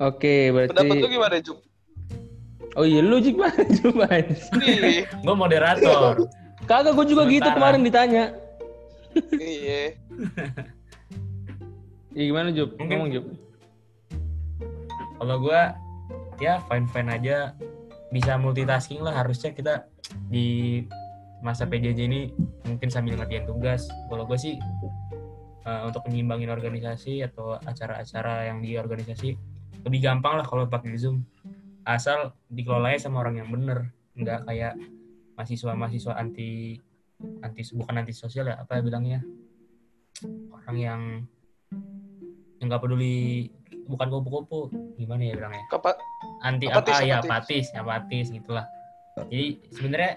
Oke, 0.00 0.34
pendapat 0.50 0.82
lu 0.82 0.90
berarti 0.96 1.12
gimana 1.12 1.36
Jup 1.38 1.58
oh 2.74 2.82
iya 2.82 2.98
lu 2.98 3.16
gimana 3.20 3.60
Jup? 3.70 3.94
Ih, 4.64 5.04
Gue 5.04 5.34
moderator. 5.36 6.26
Kagak, 6.64 6.96
gue 6.96 7.06
juga 7.06 7.22
gitu 7.28 7.44
Sementara. 7.44 7.54
kemarin 7.54 7.80
ditanya. 7.84 8.24
Iya 9.38 9.94
Iya 12.14 12.24
gimana 12.30 12.54
Jup? 12.54 12.78
Mungkin- 12.78 12.94
Ngomong 12.94 13.10
Jup. 13.10 13.26
Kalau 15.18 15.36
gue 15.42 15.60
ya 16.38 16.62
fine 16.66 16.86
fine 16.86 17.10
aja 17.10 17.36
bisa 18.14 18.38
multitasking 18.38 19.02
lah 19.02 19.18
harusnya 19.18 19.50
kita 19.50 19.90
di 20.30 20.82
masa 21.42 21.66
PJJ 21.66 22.00
ini 22.06 22.30
mungkin 22.64 22.86
sambil 22.86 23.18
ngerjain 23.18 23.44
tugas. 23.44 23.90
Kalau 24.06 24.22
gue 24.24 24.38
sih 24.38 24.54
eh, 25.64 25.82
untuk 25.82 26.06
menyimbangin 26.06 26.54
organisasi 26.54 27.26
atau 27.26 27.58
acara-acara 27.58 28.46
yang 28.46 28.62
di 28.62 28.78
organisasi 28.78 29.34
lebih 29.82 30.00
gampang 30.00 30.38
lah 30.38 30.46
kalau 30.46 30.70
pakai 30.70 30.94
Zoom. 30.94 31.26
Asal 31.84 32.32
dikelolanya 32.48 32.96
sama 32.96 33.20
orang 33.20 33.42
yang 33.44 33.50
bener, 33.50 33.90
nggak 34.16 34.48
kayak 34.48 34.78
mahasiswa-mahasiswa 35.36 36.14
anti 36.16 36.78
anti 37.42 37.62
bukan 37.74 37.94
anti 38.02 38.12
sosial 38.14 38.50
ya 38.50 38.60
apa 38.60 38.80
bilangnya? 38.82 39.22
Orang 40.50 40.76
yang 40.78 41.00
yang 42.58 42.66
nggak 42.70 42.82
peduli 42.82 43.50
bukan 43.84 44.06
kupu-kupu 44.08 44.60
gimana 44.96 45.22
ya 45.22 45.34
bilangnya? 45.36 45.64
Kapa, 45.68 45.96
anti 46.40 46.66
Apatis, 46.70 46.96
apa 46.96 47.04
ya 47.04 47.16
apatis. 47.20 47.28
apatis 47.28 47.66
apatis 47.76 48.26
gitulah. 48.32 48.66
Jadi 49.14 49.62
sebenarnya 49.70 50.12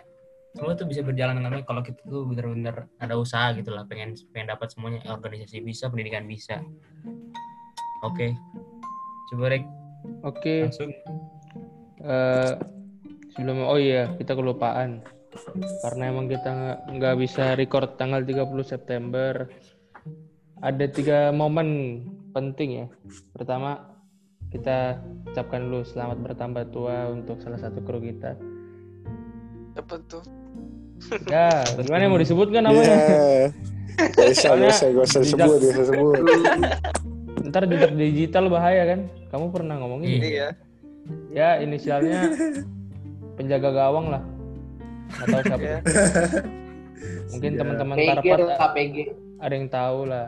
semua 0.58 0.74
tuh 0.74 0.90
bisa 0.90 1.06
berjalan 1.06 1.38
dengan 1.38 1.54
baik 1.54 1.70
kalau 1.70 1.86
kita 1.86 2.02
tuh 2.10 2.26
bener-bener 2.26 2.90
ada 2.98 3.14
usaha 3.14 3.54
gitu 3.54 3.70
lah 3.70 3.86
pengen 3.86 4.18
pengen 4.34 4.50
dapat 4.50 4.74
semuanya 4.74 5.06
organisasi 5.06 5.62
bisa 5.62 5.86
pendidikan 5.92 6.26
bisa. 6.26 6.64
Oke. 8.02 8.34
Coba 9.30 9.54
Rek. 9.54 9.64
Oke, 10.24 10.66
langsung. 10.66 10.90
Eh, 12.02 12.54
sebelum 13.36 13.68
oh 13.68 13.78
iya 13.78 14.10
kita 14.16 14.34
kelupaan 14.34 15.04
karena 15.84 16.04
emang 16.10 16.28
kita 16.28 16.82
nggak 16.88 17.16
bisa 17.20 17.54
record 17.56 17.96
tanggal 17.96 18.22
30 18.24 18.48
September. 18.64 19.48
Ada 20.58 20.86
tiga 20.90 21.30
momen 21.30 22.02
penting 22.34 22.70
ya. 22.84 22.88
Pertama 23.34 23.98
kita 24.50 24.98
ucapkan 25.28 25.68
dulu 25.68 25.84
selamat 25.84 26.18
bertambah 26.24 26.64
tua 26.72 27.12
untuk 27.12 27.38
salah 27.44 27.60
satu 27.60 27.84
kru 27.84 28.00
kita. 28.00 28.34
apa 29.78 29.94
tuh 30.10 30.26
Ya, 31.30 31.62
gimana 31.78 32.10
mau 32.10 32.18
disebutkan 32.18 32.66
Iya. 32.66 32.74
namanya? 32.74 32.98
Gak 34.18 34.30
usah, 34.34 34.52
gak 34.58 34.70
usah, 34.74 34.88
gak 34.90 35.06
usah 35.06 35.22
sebut, 35.22 35.60
gak 35.62 35.74
usah 35.78 35.86
sebut. 35.94 36.16
Ntar 37.46 37.62
jejak 37.70 37.94
digital 37.94 38.50
bahaya 38.50 38.84
kan? 38.90 39.00
Kamu 39.30 39.54
pernah 39.54 39.78
ngomongin? 39.78 40.18
Iya. 40.18 40.26
iya 40.26 40.48
Ya 41.30 41.50
inisialnya 41.62 42.34
penjaga 43.38 43.70
gawang 43.70 44.10
lah. 44.10 44.22
Nggak 45.08 45.28
tahu 45.28 45.42
siapa. 45.44 45.68
Iya. 46.98 47.30
Mungkin 47.30 47.52
Siap. 47.54 47.62
teman-teman 47.62 47.96
lah 48.10 48.72
PG 48.74 48.96
ada 49.38 49.54
yang 49.54 49.70
tahu 49.70 50.00
lah. 50.10 50.28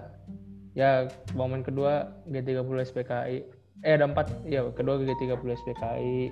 Ya 0.77 1.09
momen 1.33 1.65
kedua 1.65 2.13
G30 2.29 2.77
SPKI. 2.86 3.38
Eh 3.81 3.91
ada 3.98 4.05
empat. 4.05 4.29
Ya 4.45 4.69
kedua 4.69 5.01
G30 5.01 5.50
SPKI. 5.65 6.29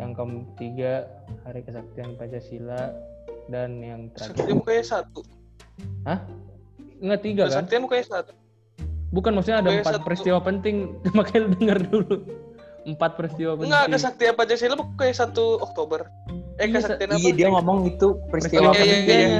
Yang 0.00 0.10
ketiga 0.56 1.08
Hari 1.44 1.60
Kesaktian 1.64 2.16
Pancasila 2.16 2.96
dan 3.48 3.80
yang 3.80 4.08
terakhir. 4.12 4.52
mukanya 4.52 4.84
satu 4.84 5.20
Hah? 6.04 6.20
nggak 7.00 7.20
tiga 7.24 7.48
kan? 7.48 7.64
Kesaktian 7.64 7.80
bukannya 7.88 8.06
satu. 8.06 8.32
Bukan 9.10 9.32
maksudnya 9.34 9.58
ada 9.64 9.70
empat 9.74 9.94
satu- 9.98 10.06
peristiwa 10.06 10.38
penting. 10.40 10.76
Makanya 11.18 11.40
lu 11.44 11.48
denger 11.56 11.78
dulu. 11.88 12.16
Empat 12.88 13.16
peristiwa 13.20 13.56
penting. 13.56 13.68
Enggak, 13.68 13.84
kesaktian 13.92 14.34
Pancasila 14.36 14.74
bukannya 14.80 15.14
satu 15.16 15.60
Oktober. 15.60 16.08
Eh, 16.60 16.68
Iya, 16.68 16.74
kesaktian 16.76 17.08
apa? 17.08 17.16
Iya 17.16 17.30
dia 17.32 17.48
ngomong 17.48 17.78
itu 17.88 18.08
peristiwa 18.28 18.70
Peristiwa 18.70 18.70
penting. 18.70 19.00
penting. 19.00 19.30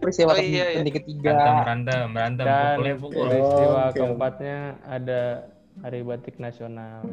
Peristiwa 0.00 0.30
Oh, 0.30 0.36
iya, 0.36 0.44
iya. 0.46 0.64
penting 0.80 0.94
ketiga. 0.94 1.32
Berantem, 1.60 2.04
berantem, 2.10 2.44
Dan 2.44 2.76
pukul. 2.98 3.24
peristiwa 3.26 3.68
Oh, 3.74 3.84
oke. 3.86 3.96
keempatnya 3.98 4.56
ada 4.82 5.20
Hari 5.80 6.00
Batik 6.02 6.36
Nasional. 6.38 7.04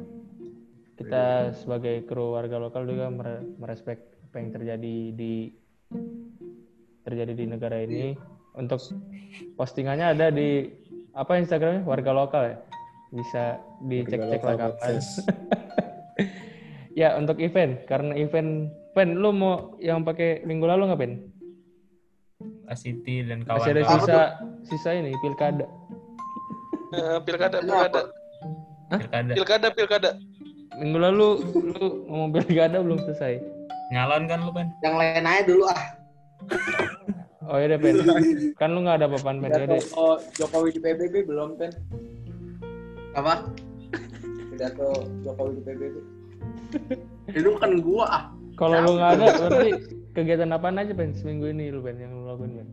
Kita 0.96 1.26
sebagai 1.56 2.06
kru 2.06 2.32
warga 2.32 2.56
lokal 2.56 2.86
juga 2.86 3.10
mere- 3.10 3.44
merespek 3.58 4.00
apa 4.24 4.36
yang 4.38 4.50
terjadi 4.50 4.96
di 5.12 5.34
terjadi 7.02 7.34
di 7.34 7.46
negara 7.46 7.80
ini. 7.80 8.16
Untuk 8.54 8.80
postingannya 9.56 10.08
ada 10.10 10.28
di 10.28 10.68
apa 11.12 11.36
Instagramnya 11.36 11.84
warga 11.84 12.12
lokal 12.12 12.44
ya. 12.46 12.58
Bisa 13.10 13.44
dicek-cek 13.82 14.40
lah 14.42 14.56
kapan. 14.58 15.00
ya 16.94 17.16
untuk 17.16 17.40
event 17.40 17.82
karena 17.86 18.14
event 18.14 18.68
Pen, 18.92 19.16
lu 19.16 19.32
mau 19.32 19.80
yang 19.80 20.04
pakai 20.04 20.44
minggu 20.44 20.68
lalu 20.68 20.92
nggak 20.92 21.00
Pen? 21.00 21.14
City 22.72 23.28
dan 23.28 23.44
Masih 23.44 23.76
ada 23.76 23.84
kawan-kawan. 23.84 24.08
sisa 24.08 24.24
sisa 24.64 24.90
ini 24.96 25.12
pilkada. 25.20 25.68
Eh, 26.96 27.20
pilkada, 27.24 27.60
pilkada. 27.60 28.02
Pilkada. 28.92 29.32
Pilkada, 29.36 29.68
pilkada. 29.76 30.10
Minggu 30.80 31.00
lalu 31.00 31.28
lu 31.72 31.86
ngomong 32.08 32.32
pilkada 32.32 32.80
belum 32.80 33.00
selesai. 33.04 33.44
Nyalon 33.92 34.24
kan 34.32 34.40
lu, 34.44 34.52
Pen? 34.56 34.68
Yang 34.84 34.96
lain 35.00 35.24
aja 35.28 35.42
dulu 35.44 35.64
ah. 35.68 35.82
Oh 37.52 37.60
iya 37.60 37.76
deh 37.76 37.80
Pen. 37.80 37.96
Kan 38.56 38.72
lu 38.72 38.88
nggak 38.88 39.04
ada 39.04 39.08
papan 39.12 39.44
Pen. 39.44 39.52
Ya 39.52 39.68
deh. 39.68 39.84
Pidato 39.84 40.08
Jokowi 40.40 40.70
di 40.72 40.80
PBB 40.80 41.16
belum 41.28 41.60
kan? 41.60 41.72
Apa? 43.20 43.34
Pidato 44.52 45.08
Jokowi 45.28 45.60
di 45.60 45.64
PBB. 45.68 45.96
Itu 47.36 47.48
bukan 47.56 47.84
gua 47.84 48.06
ah. 48.08 48.24
Kalau 48.62 48.78
lu 48.86 49.02
nggak 49.02 49.12
ada 49.18 49.26
berarti 49.42 49.70
kegiatan 50.14 50.54
apaan 50.54 50.78
aja 50.78 50.94
Pen 50.94 51.18
seminggu 51.18 51.50
ini 51.50 51.74
lu 51.74 51.82
Pen 51.82 51.98
yang 51.98 52.14
lu 52.14 52.30
lakuin 52.30 52.62
Pen? 52.62 52.70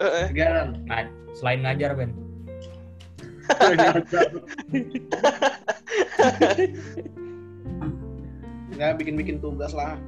Eh, 0.00 0.08
eh. 0.08 0.26
Garan. 0.32 0.80
Nah, 0.88 1.04
selain 1.36 1.60
ngajar, 1.60 1.92
Pen. 1.92 2.16
Enggak 8.72 8.96
bikin-bikin 8.96 9.44
tugas 9.44 9.76
lah. 9.76 10.00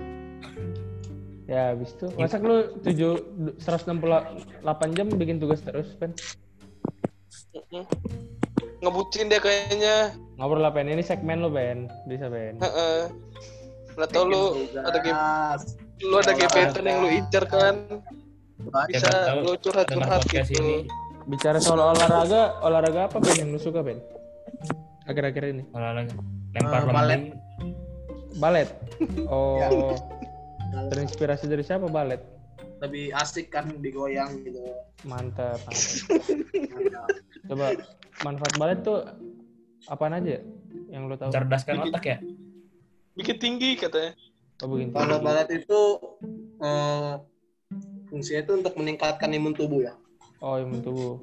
Ya 1.44 1.76
habis 1.76 1.92
itu 1.98 2.08
masa 2.16 2.40
lu 2.40 2.80
7 2.80 3.60
168 3.60 4.96
jam 4.96 5.06
bikin 5.12 5.36
tugas 5.42 5.60
terus? 5.60 5.92
Mm-mm. 7.52 7.84
Ngebucin 8.80 9.28
deh 9.28 9.44
kayaknya. 9.44 10.16
Ngobrol 10.40 10.64
lah 10.64 10.72
Pen. 10.72 10.88
Ini 10.88 11.04
segmen 11.04 11.44
lu 11.44 11.52
Pen. 11.52 11.92
Bisa. 12.08 12.32
Heeh. 12.32 13.12
Nggak 13.94 14.10
tahu 14.10 14.24
lu 14.26 14.42
ada 14.76 14.98
game, 14.98 15.20
lu 16.02 16.14
ada 16.16 16.32
gebetan 16.32 16.84
yang 16.84 16.98
lu 17.00 17.08
incer 17.10 17.44
kan. 17.44 17.74
Bisa 18.86 19.08
lu 19.36 19.56
curhat-curhat 19.56 19.88
Dengar 19.88 20.20
podcast 20.20 20.48
gitu. 20.48 20.60
ini 20.60 20.76
Bicara 21.26 21.58
soal 21.58 21.80
olahraga, 21.80 22.58
olahraga 22.60 23.00
apa 23.06 23.16
Pen 23.18 23.36
yang 23.38 23.50
lu 23.50 23.58
suka 23.58 23.80
Pen? 23.80 23.98
Akhir-akhir 25.04 25.42
ini. 25.48 25.62
olahraga 25.70 26.12
lempar 26.50 26.80
Eh, 26.80 26.86
balet. 26.86 27.08
lembing. 27.08 27.34
Balet. 28.36 28.68
Oh. 29.26 29.58
Ya. 29.58 29.68
Terinspirasi 30.88 31.46
dari 31.46 31.62
siapa 31.62 31.86
balet? 31.86 32.18
Lebih 32.80 33.12
asik 33.12 33.50
kan 33.50 33.68
digoyang 33.78 34.40
gitu. 34.42 34.60
Mantap. 35.04 35.60
mantap. 35.62 37.08
Coba 37.46 37.66
manfaat 38.20 38.54
balet 38.56 38.78
tuh 38.80 38.98
apaan 39.86 40.14
aja 40.14 40.40
yang 40.88 41.06
lu 41.06 41.14
tahu? 41.14 41.30
Cerdaskan 41.30 41.86
otak 41.86 42.04
ya. 42.04 42.16
Bikin 43.20 43.36
tinggi 43.36 43.70
katanya. 43.76 44.16
Oh. 44.64 44.76
Kalau 44.76 45.16
balet 45.20 45.48
itu 45.56 45.80
eh, 46.60 47.14
fungsinya 48.08 48.40
itu 48.44 48.52
untuk 48.60 48.74
meningkatkan 48.76 49.32
imun 49.32 49.52
tubuh 49.56 49.84
ya. 49.84 49.94
Oh 50.40 50.56
imun 50.56 50.80
tubuh. 50.80 51.20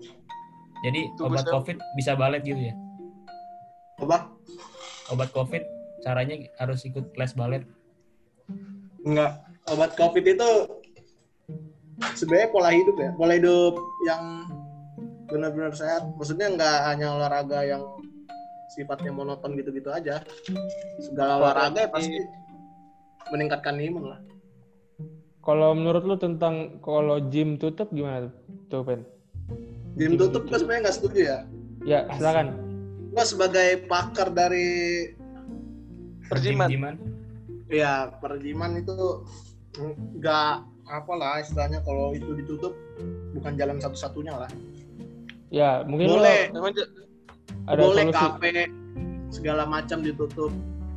Jadi 0.86 1.10
Tunggu, 1.18 1.34
obat 1.34 1.46
Sam. 1.46 1.54
COVID 1.58 1.78
bisa 1.98 2.12
balet 2.14 2.42
gitu 2.46 2.62
ya. 2.70 2.76
Apa? 3.98 4.30
Obat 5.10 5.30
COVID 5.34 5.64
caranya 6.06 6.38
harus 6.62 6.86
ikut 6.86 7.18
les 7.18 7.34
balet. 7.34 7.66
Enggak. 9.02 9.42
Obat 9.74 9.98
COVID 9.98 10.24
itu 10.24 10.50
sebenarnya 12.14 12.50
pola 12.54 12.70
hidup 12.70 12.96
ya. 12.98 13.10
Pola 13.18 13.34
hidup 13.36 13.74
yang 14.06 14.24
benar-benar 15.28 15.74
sehat. 15.74 16.06
Maksudnya 16.14 16.54
nggak 16.54 16.78
hanya 16.94 17.18
olahraga 17.18 17.66
yang 17.66 17.84
sifatnya 18.68 19.12
monoton 19.12 19.56
gitu-gitu 19.56 19.90
aja. 19.92 20.22
Segala 21.00 21.40
olahraga 21.40 21.88
ya 21.88 21.90
pasti 21.92 22.20
meningkatkan 23.32 23.80
imun 23.80 24.16
lah. 24.16 24.20
Kalau 25.44 25.72
menurut 25.72 26.04
lu 26.04 26.16
tentang 26.20 26.84
kalau 26.84 27.24
gym 27.32 27.56
tutup 27.56 27.88
gimana 27.96 28.28
tuh 28.68 28.84
Pen? 28.84 29.08
Gym 29.96 30.20
tutup 30.20 30.44
gue 30.46 30.58
sebenarnya 30.60 30.92
nggak 30.92 30.98
setuju 31.00 31.20
ya. 31.24 31.40
Ya 31.88 32.00
silakan. 32.20 32.60
Gue 33.16 33.24
sebagai 33.24 33.88
pakar 33.88 34.30
dari 34.36 34.68
Perjimat. 36.28 36.68
Gimana? 36.68 37.00
ya 37.68 38.16
perjiman 38.24 38.80
itu 38.80 39.28
nggak 40.20 40.52
apalah 40.88 41.44
istilahnya 41.44 41.84
kalau 41.84 42.16
itu 42.16 42.32
ditutup 42.40 42.72
bukan 43.36 43.54
jalan 43.60 43.78
satu-satunya 43.80 44.34
lah. 44.40 44.52
Ya 45.52 45.84
mungkin 45.84 46.12
lu 46.12 46.20
Boleh, 46.20 46.48
j- 46.76 46.92
ada 47.68 47.84
boleh 47.84 48.08
solusi. 48.08 48.16
kafe 48.16 48.52
segala 49.28 49.64
macam 49.68 50.00
ditutup, 50.00 50.52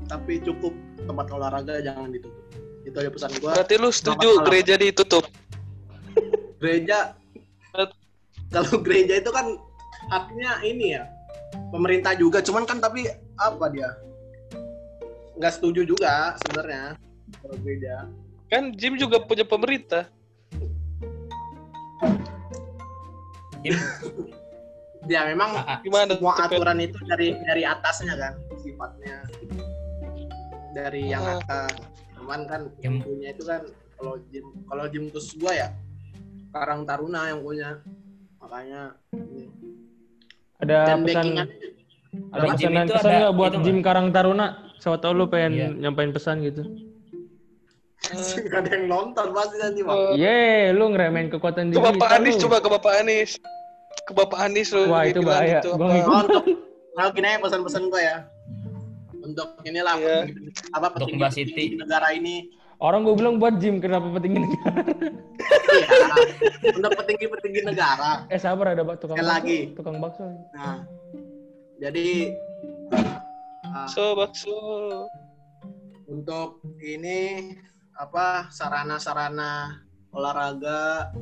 tapi 0.06 0.38
cukup 0.38 0.70
tempat 1.02 1.26
olahraga 1.34 1.82
jangan 1.82 2.14
ditutup. 2.14 2.46
Itu 2.86 2.96
aja 3.02 3.10
pesan 3.10 3.30
gua. 3.42 3.58
berarti 3.58 3.74
lu 3.76 3.90
setuju 3.90 4.46
gereja 4.46 4.74
ditutup. 4.78 5.26
Gereja 6.62 7.18
kalau 8.50 8.82
gereja 8.82 9.18
itu 9.18 9.30
kan 9.34 9.58
haknya 10.10 10.62
ini 10.62 10.94
ya 10.98 11.06
pemerintah 11.74 12.14
juga, 12.14 12.38
cuman 12.42 12.66
kan 12.66 12.78
tapi 12.78 13.10
apa 13.38 13.66
dia 13.74 13.90
nggak 15.40 15.52
setuju 15.56 15.82
juga 15.82 16.38
sebenarnya 16.46 16.94
kalau 17.42 17.56
gereja. 17.66 18.06
Kan 18.50 18.74
gym 18.78 18.94
juga 18.98 19.22
punya 19.22 19.42
pemerintah. 19.46 20.06
Gym 23.62 23.76
Ya 25.06 25.24
memang 25.24 25.50
Ah, 25.54 25.64
ah. 25.66 25.78
Gimana? 25.80 26.12
semua 26.12 26.34
aturan 26.36 26.78
itu 26.78 26.98
dari 27.04 27.32
dari 27.40 27.62
atasnya 27.62 28.14
kan 28.14 28.32
sifatnya 28.58 29.16
dari 30.70 31.08
yang 31.08 31.24
Ah. 31.24 31.38
atas 31.38 31.72
cuman 32.14 32.40
kan 32.44 32.60
Yang- 32.78 33.00
punya 33.02 33.28
itu 33.30 33.42
kan 33.42 33.62
kalau 33.92 34.14
gym 34.28 34.46
kalau 34.66 34.84
gym 34.86 35.04
khusus 35.08 35.34
gua 35.34 35.52
ya 35.52 35.68
Karang 36.50 36.84
Taruna 36.84 37.26
yang 37.26 37.40
punya 37.40 37.80
makanya 38.38 38.92
ini. 39.10 39.48
ada 40.58 40.76
dan 40.84 40.98
pesan 41.00 41.26
ada 42.28 42.44
pesan 42.50 42.70
pesan 42.86 43.10
nggak 43.16 43.34
buat 43.34 43.52
gym 43.60 43.78
Karang 43.80 44.08
Taruna? 44.10 44.46
Siapa 44.76 44.96
tahu 44.96 45.12
lu 45.14 45.24
pengen 45.26 45.52
Iya. 45.52 45.68
nyampein 45.78 46.08
pesan 46.10 46.40
gitu. 46.40 46.64
Eh, 48.06 48.16
nggak 48.42 48.60
ada 48.60 48.70
yang 48.70 48.86
nonton 48.86 49.26
pasti 49.30 49.56
nanti 49.56 49.80
Bang. 49.82 49.92
eh, 49.92 50.12
Ye, 50.16 50.40
lu 50.70 50.88
ngeremehin 50.88 51.28
kekuatan 51.28 51.64
ke 51.66 51.70
diri. 51.70 51.84
Bapak 51.86 52.00
kita 52.02 52.16
Aniis 52.16 52.34
lu. 52.34 52.42
coba 52.42 52.56
ke 52.58 52.68
Bapak 52.70 52.92
Anies. 52.98 53.30
Ke 54.02 54.12
Bapak 54.12 54.38
Anies 54.42 54.70
lu. 54.70 54.86
Wah, 54.86 55.04
itu 55.04 55.20
bahaya. 55.20 55.60
gitu, 55.60 55.74
Gua 55.74 55.88
apa. 55.88 56.04
Oh, 56.04 56.20
untuk 56.22 56.44
kalau 56.90 57.10
gini 57.10 57.26
aja 57.26 57.38
pesan-pesan 57.38 57.82
gua 57.86 58.00
ya 58.00 58.16
untuk 59.20 59.48
inilah 59.62 59.94
petinggi- 59.96 60.52
apa 60.70 60.86
petinggi 60.90 61.28
Siti. 61.30 61.64
negara 61.74 62.10
ini 62.10 62.50
Orang 62.78 63.04
gue 63.04 63.12
bilang 63.12 63.36
buat 63.36 63.60
gym 63.60 63.76
kenapa 63.76 64.08
petinggi 64.10 64.40
negara? 64.40 64.80
Iya. 64.80 66.72
untuk 66.72 66.92
petinggi-petinggi 66.94 67.60
negara 67.62 68.24
Eh 68.26 68.40
sabar 68.40 68.72
ada 68.72 68.82
tukang 68.96 69.16
bakso, 69.16 69.28
lagi. 69.28 69.58
tukang 69.76 69.96
bakso. 70.00 70.24
Nah, 70.50 70.80
jadi 71.76 72.32
ah, 73.62 73.84
So, 73.84 74.16
bakso. 74.16 74.56
untuk 76.06 76.58
ini 76.80 77.52
apa 77.94 78.48
sarana-sarana 78.48 79.76
olahraga 80.10 81.12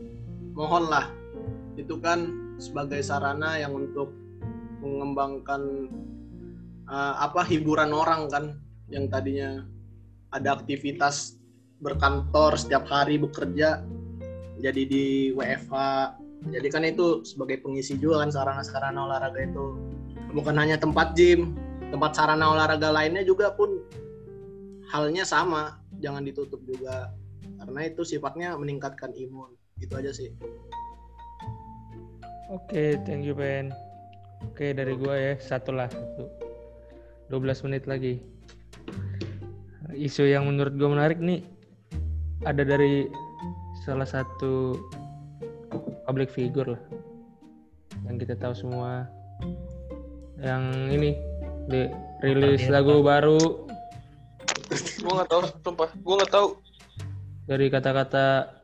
mohonlah 0.54 1.10
itu 1.74 1.98
kan 1.98 2.22
sebagai 2.58 3.00
sarana 3.00 3.56
yang 3.58 3.74
untuk 3.74 4.10
mengembangkan 4.82 5.90
ah, 6.90 7.22
apa 7.22 7.46
hiburan 7.46 7.94
orang 7.94 8.26
kan 8.30 8.44
yang 8.90 9.06
tadinya 9.06 9.62
ada 10.34 10.58
aktivitas 10.58 11.38
berkantor 11.78 12.58
setiap 12.58 12.84
hari 12.90 13.16
bekerja 13.16 13.82
jadi 14.58 14.82
di 14.84 15.30
WFH 15.38 15.74
jadi 16.46 16.68
kan 16.70 16.86
itu 16.86 17.26
sebagai 17.26 17.58
pengisi 17.62 17.98
juga 17.98 18.22
kan 18.22 18.30
sarana-sarana 18.30 19.10
olahraga 19.10 19.42
itu. 19.42 19.74
Bukan 20.30 20.54
hanya 20.54 20.78
tempat 20.78 21.18
gym 21.18 21.58
tempat 21.88 22.14
sarana 22.14 22.52
olahraga 22.52 22.92
lainnya 22.92 23.24
juga 23.24 23.48
pun 23.56 23.80
halnya 24.92 25.26
sama 25.26 25.82
jangan 25.98 26.22
ditutup 26.22 26.62
juga. 26.62 27.10
Karena 27.58 27.90
itu 27.90 28.06
sifatnya 28.06 28.54
meningkatkan 28.54 29.10
imun 29.18 29.50
itu 29.82 29.94
aja 29.94 30.10
sih 30.14 30.30
Oke, 32.48 32.96
thank 33.04 33.24
you 33.28 33.36
Ben. 33.36 33.70
Oke 34.44 34.72
dari 34.72 34.96
gua 34.96 35.14
ya 35.14 35.34
satu 35.36 35.72
lah 35.72 35.88
satu. 35.92 36.28
12 37.28 37.64
menit 37.68 37.84
lagi. 37.84 38.24
Isu 39.92 40.24
yang 40.28 40.48
menurut 40.48 40.72
gua 40.80 40.96
menarik 40.96 41.20
nih 41.20 41.44
ada 42.48 42.64
dari 42.64 43.08
salah 43.84 44.06
satu 44.06 44.80
public 46.08 46.32
figure 46.32 46.76
lah 46.76 46.82
yang 48.06 48.16
kita 48.16 48.38
tahu 48.38 48.54
semua 48.54 49.10
yang 50.38 50.88
ini 50.88 51.18
di 51.66 51.90
rilis 52.24 52.64
lagu 52.70 53.02
apa? 53.02 53.20
baru 53.20 53.68
Gue 54.98 55.12
nggak 55.14 55.30
tahu, 55.30 55.42
sumpah. 55.64 55.88
Gue 56.04 56.14
nggak 56.20 56.32
tahu. 56.32 56.48
dari 57.48 57.72
kata-kata 57.72 58.60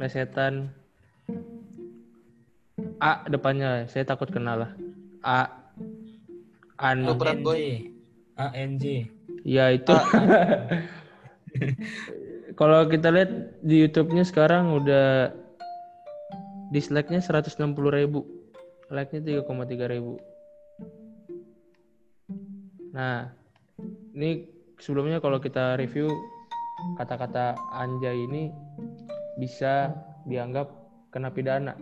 plesetan 0.00 0.72
A 3.04 3.20
depannya 3.28 3.84
saya 3.92 4.08
takut 4.08 4.32
kenal 4.32 4.64
lah. 4.64 4.72
A 5.20 5.52
An. 6.80 7.04
Lu 7.04 7.12
berat 7.12 7.44
boy. 7.44 7.92
ANJ. 8.40 9.12
ya 9.44 9.68
itu. 9.76 9.92
Kalau 12.58 12.88
kita 12.88 13.12
lihat 13.12 13.60
di 13.60 13.84
YouTube-nya 13.84 14.24
sekarang 14.24 14.72
udah 14.72 15.36
dislike-nya 16.72 17.20
160 17.20 17.60
ribu. 17.92 18.24
Like-nya 18.88 19.44
3,3 19.44 19.92
ribu. 19.92 20.16
Nah 22.96 23.28
ini 24.16 24.48
sebelumnya 24.80 25.20
kalau 25.20 25.42
kita 25.42 25.76
review 25.76 26.08
kata-kata 26.96 27.58
anjay 27.74 28.16
ini 28.16 28.48
bisa 29.36 29.92
dianggap 30.30 30.70
kena 31.10 31.34
pidana 31.34 31.74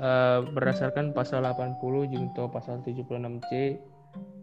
Eh, 0.00 0.38
berdasarkan 0.56 1.12
pasal 1.12 1.44
80 1.44 1.76
junto 2.08 2.48
pasal 2.48 2.80
76C 2.80 3.76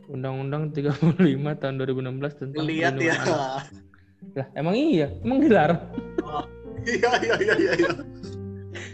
Undang-Undang 0.08 0.70
35 0.70 1.18
tahun 1.58 1.76
2016 1.82 2.38
tentang 2.38 2.64
Lihat 2.64 2.94
ya. 2.96 3.18
anak. 3.18 3.66
Lah, 4.38 4.48
emang 4.54 4.76
iya? 4.78 5.10
Emang 5.20 5.42
dilarang? 5.42 5.82
Iya 6.86 7.10
iya 7.20 7.36
iya 7.36 7.56
iya. 7.58 7.72
iya. 7.76 7.90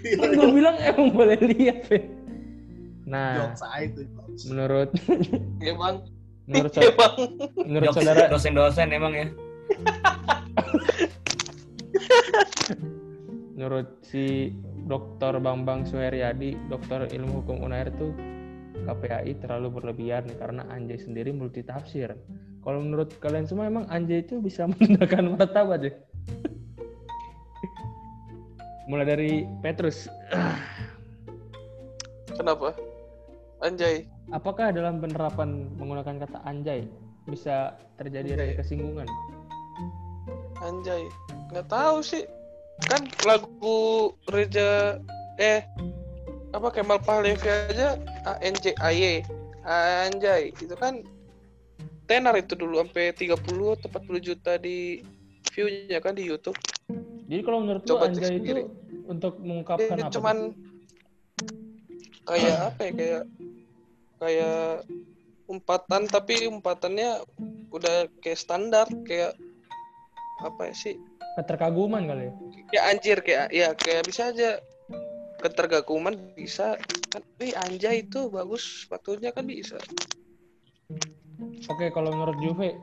Iya, 0.02 0.16
Kan 0.18 0.30
gue 0.34 0.50
bilang 0.52 0.76
emang 0.80 1.08
boleh 1.12 1.38
lihat, 1.44 1.86
Fe. 1.86 2.00
Nah, 3.04 3.52
itu. 3.80 4.08
menurut 4.48 4.90
Iya 5.60 5.74
bang. 5.76 5.96
menurut 6.44 6.72
Iya 6.72 6.82
sa- 6.82 6.96
bang. 6.96 7.14
menurut 7.62 7.88
saudara 7.94 8.26
dosen-dosen 8.28 8.90
emang 8.90 9.14
ya. 9.14 9.28
menurut 13.64 14.04
si 14.04 14.52
Dr. 14.92 15.40
Bambang 15.40 15.88
Suheryadi, 15.88 16.60
Dokter 16.68 17.08
Ilmu 17.08 17.40
Hukum 17.48 17.64
Unair 17.64 17.88
tuh 17.96 18.12
KPAI 18.84 19.40
terlalu 19.40 19.80
berlebihan 19.80 20.28
karena 20.36 20.68
anjay 20.68 21.00
sendiri 21.00 21.32
multitafsir. 21.32 22.12
Kalau 22.60 22.80
menurut 22.84 23.16
kalian 23.24 23.48
semua 23.48 23.72
emang 23.72 23.88
anjay 23.88 24.20
itu 24.20 24.44
bisa 24.44 24.68
menandakan 24.76 25.40
martabat 25.40 25.80
ya? 25.88 25.94
Mulai 28.92 29.08
dari 29.08 29.32
Petrus, 29.64 30.12
Kenapa? 32.36 32.76
Anjay. 33.64 34.04
apakah 34.36 34.76
dalam 34.76 35.00
penerapan 35.00 35.72
menggunakan 35.80 36.20
kata 36.28 36.44
anjay 36.44 36.84
bisa 37.24 37.80
terjadi 37.96 38.36
ada 38.36 38.44
Anjay. 38.44 38.60
kesinggungan? 38.60 39.08
Anjay. 40.60 41.08
Nggak 41.56 41.72
tahu 41.72 42.04
sih. 42.04 42.28
Kan 42.90 43.06
lagu 43.26 44.12
Reja 44.30 44.98
eh 45.38 45.66
apa 46.54 46.70
Kemal 46.70 47.02
Pahlevi 47.02 47.50
aja 47.50 47.98
ANJAY. 48.42 49.26
Anjay. 49.64 50.52
Itu 50.54 50.76
kan 50.78 51.02
tenar 52.06 52.36
itu 52.36 52.54
dulu 52.54 52.84
sampai 52.84 53.16
30 53.16 53.40
atau 53.80 53.88
40 53.90 54.20
juta 54.20 54.60
di 54.60 55.00
view-nya 55.56 56.04
kan 56.04 56.14
di 56.14 56.28
YouTube. 56.28 56.58
Jadi 57.26 57.42
kalau 57.42 57.64
menurut 57.64 57.82
lu 57.88 57.90
Coba 57.96 58.12
cek 58.12 58.20
anjay 58.20 58.30
itu 58.38 58.44
sendiri. 58.44 58.64
untuk 59.08 59.34
mengungkapkan 59.40 59.96
Ini 59.98 60.04
apa? 60.06 60.14
cuman 60.14 60.38
kayak 62.24 62.58
apa 62.72 62.82
ya 62.88 62.92
kayak 62.96 63.24
kayak 64.20 64.64
umpatan 65.52 66.02
tapi 66.08 66.48
umpatannya 66.48 67.20
udah 67.74 68.08
kayak 68.24 68.40
standar 68.40 68.88
kayak 69.04 69.36
apa 70.44 70.70
ya 70.70 70.76
sih 70.76 70.96
Keterkaguman 71.34 72.06
kali 72.06 72.30
ya? 72.30 72.34
kayak 72.70 72.86
anjir 72.94 73.18
kayak 73.26 73.48
ya 73.50 73.68
kayak 73.74 74.04
bisa 74.06 74.30
aja 74.30 74.62
ketergaguman 75.42 76.16
bisa 76.38 76.78
kan 77.12 77.22
eh 77.44 77.52
anjay 77.68 78.06
itu 78.06 78.32
bagus 78.32 78.86
sepatunya 78.86 79.34
kan 79.34 79.44
bisa 79.44 79.82
Oke, 81.72 81.90
kalau 81.90 82.14
menurut 82.14 82.38
Juve, 82.44 82.78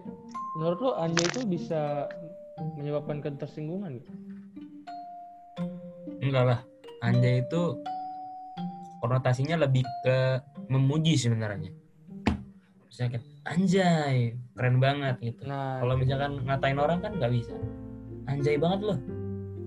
menurut 0.59 0.79
lu 0.83 0.91
anjay 0.99 1.23
itu 1.29 1.47
bisa 1.47 2.11
menyebabkan 2.77 3.23
ketersinggungan 3.23 4.03
gitu? 4.03 4.13
Enggak 6.21 6.45
lah. 6.45 6.61
Anjay 7.01 7.45
itu 7.45 7.81
konotasinya 9.01 9.57
lebih 9.65 9.85
ke 10.05 10.43
memuji 10.69 11.17
sebenarnya. 11.17 11.73
Misalnya 12.91 13.17
kayak, 13.17 13.27
anjay, 13.49 14.37
keren 14.57 14.77
banget 14.81 15.17
gitu. 15.21 15.43
Nah, 15.49 15.81
Kalau 15.81 15.95
misalkan 15.97 16.33
ngatain 16.45 16.79
orang 16.81 16.99
kan 17.01 17.13
nggak 17.17 17.33
bisa. 17.33 17.55
Anjay 18.29 18.57
banget 18.61 18.81
loh. 18.93 18.99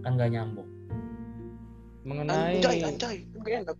Kan 0.04 0.12
nggak 0.20 0.32
nyambung. 0.34 0.70
mengenai 2.04 2.60
anjay 2.60 2.84
anjay 2.84 3.18
enak 3.64 3.80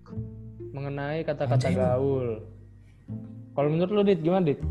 mengenai 0.72 1.28
kata-kata 1.28 1.76
gaul. 1.76 2.40
Kalau 3.52 3.68
menurut 3.68 3.92
lu 3.92 4.02
Dit 4.08 4.24
gimana 4.24 4.48
Dit? 4.48 4.64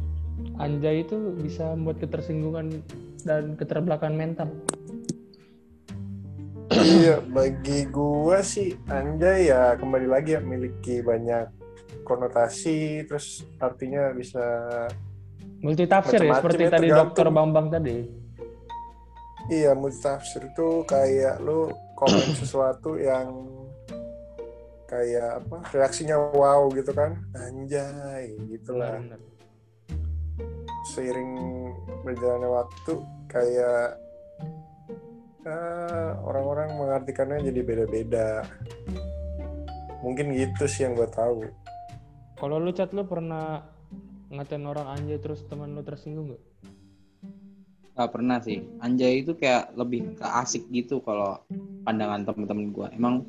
Anjay 0.56 1.04
itu 1.04 1.36
bisa 1.36 1.76
membuat 1.76 2.00
ketersinggungan 2.00 2.80
dan 3.28 3.52
keterbelakangan 3.60 4.16
mental. 4.16 4.48
iya 6.72 7.20
bagi 7.20 7.84
gua 7.92 8.40
sih 8.40 8.72
anjay 8.88 9.52
ya 9.52 9.76
kembali 9.76 10.08
lagi 10.08 10.34
ya 10.34 10.40
memiliki 10.40 11.04
banyak 11.04 11.52
konotasi 12.02 13.04
terus 13.06 13.44
artinya 13.60 14.10
bisa 14.16 14.40
Multitafsir 15.62 16.18
ya 16.18 16.26
Macam-macam 16.26 16.42
seperti 16.42 16.62
ya, 16.62 16.70
tadi. 16.70 16.88
Dokter 16.90 17.26
Bambang 17.30 17.66
tadi. 17.70 17.96
iya 19.50 19.74
multitafsir 19.74 20.46
itu 20.46 20.86
kayak 20.86 21.42
lu 21.42 21.66
komen 21.98 22.30
sesuatu 22.40 22.94
yang 22.94 23.26
kayak 24.86 25.42
apa 25.42 25.66
reaksinya 25.74 26.14
wow 26.14 26.70
gitu 26.70 26.94
kan 26.94 27.18
anjay 27.34 28.38
gitulah 28.46 29.02
Benar. 29.02 29.18
seiring 30.94 31.32
berjalannya 32.04 32.50
waktu 32.52 32.92
kayak 33.26 33.98
eh, 35.42 36.10
orang-orang 36.22 36.78
mengartikannya 36.78 37.42
jadi 37.42 37.60
beda-beda 37.64 38.46
mungkin 40.02 40.38
gitu 40.38 40.70
sih 40.70 40.86
yang 40.86 40.94
gue 40.94 41.08
tahu 41.08 41.42
Kalau 42.36 42.58
lu 42.58 42.70
chat 42.70 42.90
lu 42.90 43.06
pernah 43.06 43.62
ngatain 44.32 44.64
orang 44.64 44.88
anjay 44.88 45.20
terus 45.20 45.44
teman 45.44 45.76
lu 45.76 45.84
tersinggung 45.84 46.32
gak? 46.32 46.42
Gak 47.92 48.10
pernah 48.16 48.40
sih. 48.40 48.64
Anjay 48.80 49.20
itu 49.20 49.36
kayak 49.36 49.76
lebih 49.76 50.16
ke 50.16 50.24
asik 50.24 50.64
gitu 50.72 51.04
kalau 51.04 51.36
pandangan 51.84 52.24
temen-temen 52.24 52.72
gua. 52.72 52.88
Emang 52.96 53.28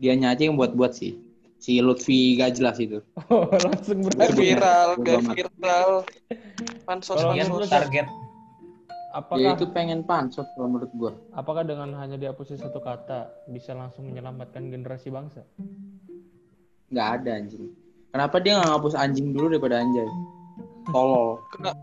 dianya 0.00 0.32
aja 0.32 0.48
yang 0.48 0.56
buat-buat 0.56 0.96
sih. 0.96 1.20
Si 1.60 1.76
Lutfi 1.84 2.40
gak 2.40 2.56
jelas 2.56 2.80
itu. 2.80 3.04
Oh, 3.28 3.44
langsung 3.68 4.00
gak 4.00 4.16
berarti. 4.16 4.40
viral 4.40 4.88
gak 5.04 5.20
viral 5.28 5.90
pansos 6.88 7.20
pansos 7.22 7.70
target 7.70 8.08
Dia 8.08 8.18
Apakah 9.10 9.58
itu 9.58 9.66
pengen 9.74 10.06
pansos 10.06 10.46
kalau 10.54 10.70
menurut 10.70 10.92
gua. 10.94 11.12
apakah 11.34 11.66
dengan 11.66 11.98
hanya 11.98 12.14
dihapusnya 12.14 12.62
satu 12.62 12.78
kata 12.78 13.26
bisa 13.50 13.74
langsung 13.74 14.06
menyelamatkan 14.06 14.70
generasi 14.70 15.10
bangsa? 15.10 15.42
Nggak 16.94 17.08
ada 17.18 17.30
anjing. 17.42 17.74
Kenapa 18.10 18.42
dia 18.42 18.58
nggak 18.58 18.68
ngapus 18.74 18.94
anjing 18.98 19.30
dulu 19.30 19.54
daripada 19.54 19.78
anjay? 19.78 20.08
Tolol. 20.90 21.38
Kena- 21.54 21.78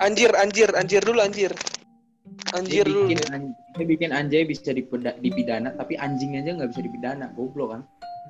anjir 0.00 0.32
anjir 0.32 0.68
anjir 0.72 1.00
dulu 1.04 1.20
anjir 1.20 1.52
Dia 1.52 2.56
anjir 2.56 2.84
dulu 2.88 3.08
bikin, 3.08 3.20
an- 3.32 3.54
dia 3.74 3.84
bikin 3.84 4.10
anjay 4.12 4.44
bisa 4.44 4.72
dipeda- 4.72 5.16
dipidana, 5.20 5.72
tapi 5.76 5.96
anjing 5.96 6.36
aja 6.36 6.56
nggak 6.56 6.70
bisa 6.72 6.80
dipidana. 6.80 7.26
Goblok 7.36 7.68
kan? 7.76 7.82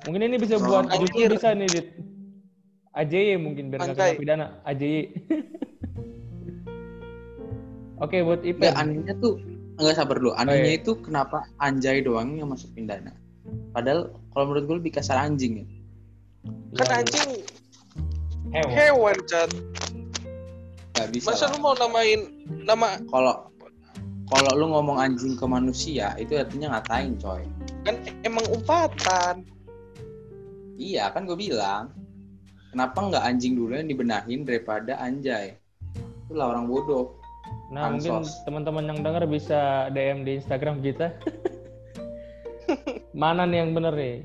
Mungkin 0.05 0.21
ini 0.27 0.37
bisa 0.37 0.59
buat 0.59 0.91
Anjir. 0.91 1.07
justru 1.09 1.35
bisa 1.39 1.55
nih 1.55 1.67
Dit. 1.71 1.87
AJY 2.93 3.37
mungkin 3.37 3.69
biar 3.69 3.79
nggak 3.81 3.89
Anjay. 3.95 4.11
kena 4.13 4.21
pidana. 4.21 4.45
AJY. 4.65 5.01
Oke 7.97 8.21
buat 8.21 8.41
Nggak, 8.45 8.61
Ipen. 8.61 8.73
anehnya 8.77 9.13
tuh 9.17 9.41
nggak 9.77 9.95
sabar 9.97 10.15
dulu. 10.21 10.31
Anehnya 10.35 10.71
iya. 10.73 10.79
itu 10.81 10.91
kenapa 11.01 11.45
anjay 11.57 12.01
doang 12.01 12.37
yang 12.37 12.49
masuk 12.49 12.69
pidana? 12.73 13.13
Padahal 13.73 14.13
kalau 14.33 14.45
menurut 14.51 14.65
gue 14.65 14.75
lebih 14.85 14.93
kasar 14.97 15.17
anjing 15.17 15.61
ya. 15.61 15.65
Kan 16.73 16.85
Ya, 16.85 16.95
anjing 16.99 17.31
hewan. 18.49 18.71
hewan 18.71 19.17
cat 19.25 19.49
Gak 20.93 21.07
bisa. 21.11 21.29
masa 21.29 21.45
lah. 21.45 21.51
lu 21.51 21.57
mau 21.59 21.73
namain 21.73 22.21
nama 22.59 22.97
Kalau 23.05 23.35
kalau 24.27 24.51
lu 24.53 24.65
ngomong 24.67 24.97
anjing 24.97 25.33
ke 25.33 25.45
manusia 25.45 26.11
itu 26.15 26.35
artinya 26.35 26.75
ngatain 26.75 27.15
coy. 27.15 27.43
kan 27.81 27.95
emang 28.21 28.43
umpatan 28.49 29.45
Iya 30.75 31.09
kan 31.09 31.25
gue 31.25 31.33
bilang. 31.33 31.89
Kenapa 32.69 33.01
nggak 33.01 33.23
anjing 33.25 33.57
dulu 33.57 33.73
yang 33.73 33.87
dibenahin 33.87 34.43
daripada 34.43 34.93
anjay? 34.97 35.57
Itulah 36.23 36.51
orang 36.51 36.69
bodoh. 36.69 37.17
Nah, 37.67 37.89
mungkin 37.89 38.21
Pansos. 38.21 38.45
teman-teman 38.45 38.85
yang 38.85 38.99
dengar 39.01 39.25
bisa 39.25 39.89
DM 39.89 40.21
di 40.21 40.37
Instagram 40.37 40.79
kita. 40.79 41.17
mana 43.17 43.43
nih 43.43 43.63
yang 43.63 43.71
bener 43.73 43.91
nih? 43.91 44.17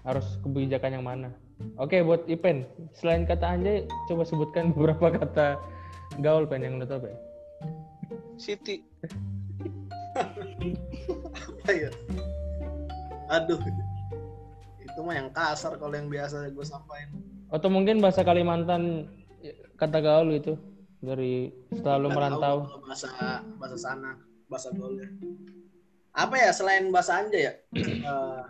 Harus 0.00 0.24
kebijakan 0.40 0.96
yang 0.96 1.04
mana? 1.04 1.28
Oke, 1.76 2.00
buat 2.00 2.22
Ipen, 2.26 2.64
selain 2.92 3.24
kata 3.24 3.56
anjay, 3.56 3.84
coba 4.06 4.22
sebutkan 4.22 4.70
beberapa 4.76 5.10
kata 5.12 5.56
gaul 6.20 6.44
pen 6.44 6.62
yang 6.62 6.76
lo 6.76 6.84
tau 6.84 7.00
pen. 7.00 7.14
City. 8.36 8.82
Apa 11.32 11.70
ya? 11.72 11.90
Aduh. 13.30 13.58
Itu 14.82 14.98
mah 15.00 15.14
yang 15.16 15.30
kasar 15.32 15.80
kalau 15.80 15.94
yang 15.94 16.12
biasa 16.12 16.52
gue 16.52 16.66
sampaikan. 16.66 17.16
Atau 17.48 17.68
mungkin 17.68 18.00
bahasa 18.00 18.20
Kalimantan 18.20 19.08
kata 19.76 19.98
gaul 20.00 20.32
itu 20.32 20.54
dari 21.00 21.48
setelah 21.72 21.96
lu 21.98 22.08
Nggak 22.08 22.16
merantau. 22.16 22.56
tahu 22.68 22.80
bahasa 22.84 23.08
bahasa 23.56 23.78
sana, 23.78 24.10
bahasa 24.46 24.68
gaulnya. 24.72 25.08
Apa 26.12 26.34
ya 26.36 26.50
selain 26.52 26.92
bahasa 26.92 27.18
anjay 27.18 27.48
ya? 27.48 27.54
Eh, 28.02 28.42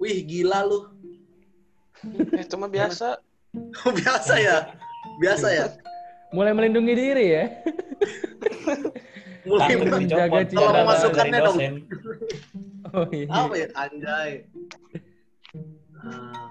wih 0.00 0.18
gila 0.24 0.64
lu. 0.64 0.90
Itu 2.34 2.54
mah 2.56 2.70
biasa. 2.70 3.18
biasa 4.00 4.34
ya. 4.38 4.56
Biasa 5.20 5.46
ya. 5.50 5.66
Mulai 6.34 6.52
melindungi 6.52 6.94
diri 6.94 7.26
ya. 7.30 7.44
Mulai 9.48 9.76
Tangan 9.76 9.86
men- 9.92 10.02
dicopot 10.02 10.08
jaga 10.08 10.32
dari 10.32 10.46
citra 10.48 10.68
dari 10.72 10.86
masukannya 10.88 11.38
dong. 11.38 11.56
dosen. 11.60 11.74
Oh 12.94 13.06
iya. 13.12 13.26
apa 13.28 13.54
ya 13.54 13.68
anjay. 13.76 14.30
Eh, 16.04 16.44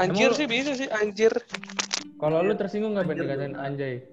Anjir 0.00 0.32
Emang- 0.32 0.38
sih 0.38 0.46
bisa 0.48 0.72
sih, 0.76 0.88
anjir. 0.88 1.32
Kalau 2.16 2.40
lu 2.40 2.52
tersinggung 2.52 2.92
nggak 2.96 3.16
dikatain 3.16 3.56
anjay? 3.56 4.04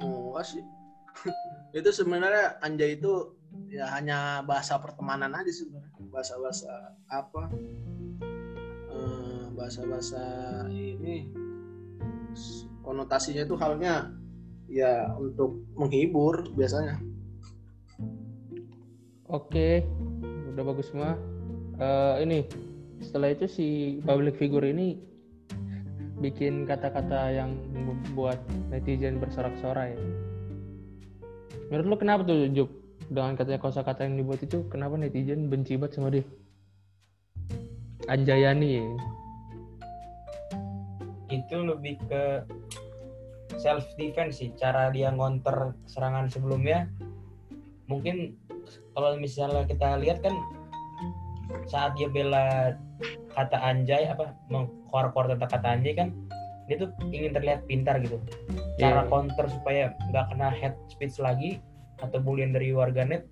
enggak 0.00 0.44
sih. 0.46 0.62
itu 1.78 1.90
sebenarnya 1.92 2.56
anjay 2.60 2.96
itu 2.96 3.36
ya 3.70 3.86
hanya 3.94 4.42
bahasa 4.42 4.78
pertemanan 4.82 5.30
aja 5.34 5.50
sebenarnya. 5.50 5.94
Bahasa-bahasa 6.10 6.70
apa? 7.06 7.42
Eh, 8.90 9.44
bahasa-bahasa 9.54 10.22
ini 10.70 11.30
konotasinya 12.82 13.46
itu 13.46 13.54
halnya 13.58 14.10
ya 14.66 15.14
untuk 15.18 15.62
menghibur 15.78 16.50
biasanya. 16.54 16.98
Oke, 19.30 19.86
udah 20.54 20.64
bagus 20.66 20.90
semua. 20.90 21.14
Eh, 21.78 22.14
ini 22.26 22.38
setelah 23.00 23.30
itu 23.32 23.46
si 23.46 23.66
public 24.02 24.36
figure 24.36 24.66
ini 24.66 24.98
bikin 26.20 26.68
kata-kata 26.68 27.32
yang 27.32 27.56
membuat 27.72 28.42
netizen 28.68 29.16
bersorak-sorai. 29.22 29.96
Menurut 31.72 31.86
lu 31.86 31.96
kenapa 31.96 32.26
tuh 32.26 32.50
Jup? 32.52 32.68
Dengan 33.10 33.34
katanya 33.34 33.58
kosa-kata 33.58 34.06
yang 34.06 34.22
dibuat 34.22 34.40
itu, 34.46 34.62
kenapa 34.70 34.94
netizen 34.94 35.50
benci 35.50 35.74
banget 35.74 35.98
sama 35.98 36.14
dia? 36.14 36.24
Anjayani 38.06 38.68
ya. 38.78 38.86
itu 41.30 41.56
lebih 41.62 41.94
ke 42.10 42.42
self 43.58 43.86
defense 43.94 44.42
sih 44.42 44.50
cara 44.58 44.90
dia 44.90 45.14
ngonter 45.14 45.74
serangan 45.86 46.26
sebelumnya 46.26 46.90
mungkin 47.86 48.34
kalau 48.94 49.18
misalnya 49.18 49.66
kita 49.66 49.98
lihat 50.02 50.22
kan 50.22 50.34
saat 51.66 51.94
dia 51.98 52.06
bela 52.10 52.74
kata 53.34 53.58
anjay 53.58 54.10
apa 54.10 54.34
mengkor-kor 54.50 55.26
tentang 55.30 55.50
kata 55.50 55.68
anjay 55.78 55.94
kan 55.94 56.14
dia 56.70 56.78
tuh 56.86 56.90
ingin 57.10 57.34
terlihat 57.34 57.66
pintar 57.66 57.98
gitu 58.02 58.18
cara 58.78 59.02
Iya. 59.02 59.10
counter 59.10 59.46
supaya 59.50 59.82
nggak 60.10 60.24
kena 60.34 60.48
head 60.54 60.74
speech 60.86 61.18
lagi 61.18 61.58
atau 62.00 62.18
bulian 62.20 62.50
dari 62.50 62.72
warganet 62.72 63.28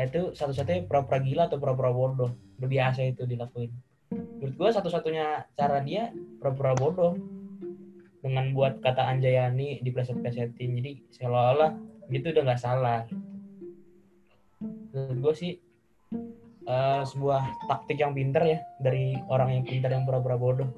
nah 0.00 0.08
itu 0.08 0.32
satu-satunya 0.32 0.88
pura-pura 0.88 1.20
gila 1.20 1.52
atau 1.52 1.60
pura-pura 1.60 1.92
bodoh. 1.92 2.32
Udah 2.56 2.68
biasa 2.72 3.04
itu 3.04 3.28
dilakuin. 3.28 3.68
Menurut 4.08 4.54
gua 4.56 4.72
satu-satunya 4.72 5.44
cara 5.52 5.84
dia 5.84 6.08
pura-pura 6.40 6.72
bodoh. 6.72 7.20
Dengan 8.24 8.52
buat 8.56 8.80
kata 8.80 9.12
Anjayani 9.12 9.84
di 9.84 9.90
pleset-plesetin 9.92 10.76
jadi 10.76 10.92
seolah-olah 11.20 11.76
itu 12.08 12.32
udah 12.32 12.42
nggak 12.48 12.60
salah. 12.64 13.04
Menurut 14.92 15.18
gue 15.20 15.34
sih 15.36 15.52
eh, 16.68 17.02
sebuah 17.04 17.68
taktik 17.68 18.00
yang 18.00 18.12
pintar 18.12 18.44
ya 18.44 18.60
dari 18.76 19.16
orang 19.28 19.56
yang 19.56 19.64
pintar 19.64 19.92
yang 19.92 20.04
pura-pura 20.04 20.36
bodoh. 20.36 20.68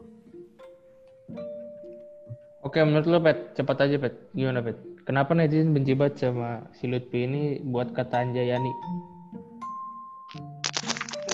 Oke, 2.63 2.79
menurut 2.87 3.07
lu 3.11 3.19
Pet, 3.19 3.59
cepat 3.59 3.91
aja 3.91 3.97
Pet. 3.99 4.15
Gimana 4.31 4.63
Pet? 4.63 4.92
Kenapa 5.13 5.37
netizen 5.37 5.77
benci 5.77 5.93
banget 5.93 6.25
sama 6.25 6.65
si 6.73 6.89
Lutfi 6.89 7.29
ini 7.29 7.61
buat 7.69 7.93
kata 7.93 8.25
Anjayani? 8.25 8.73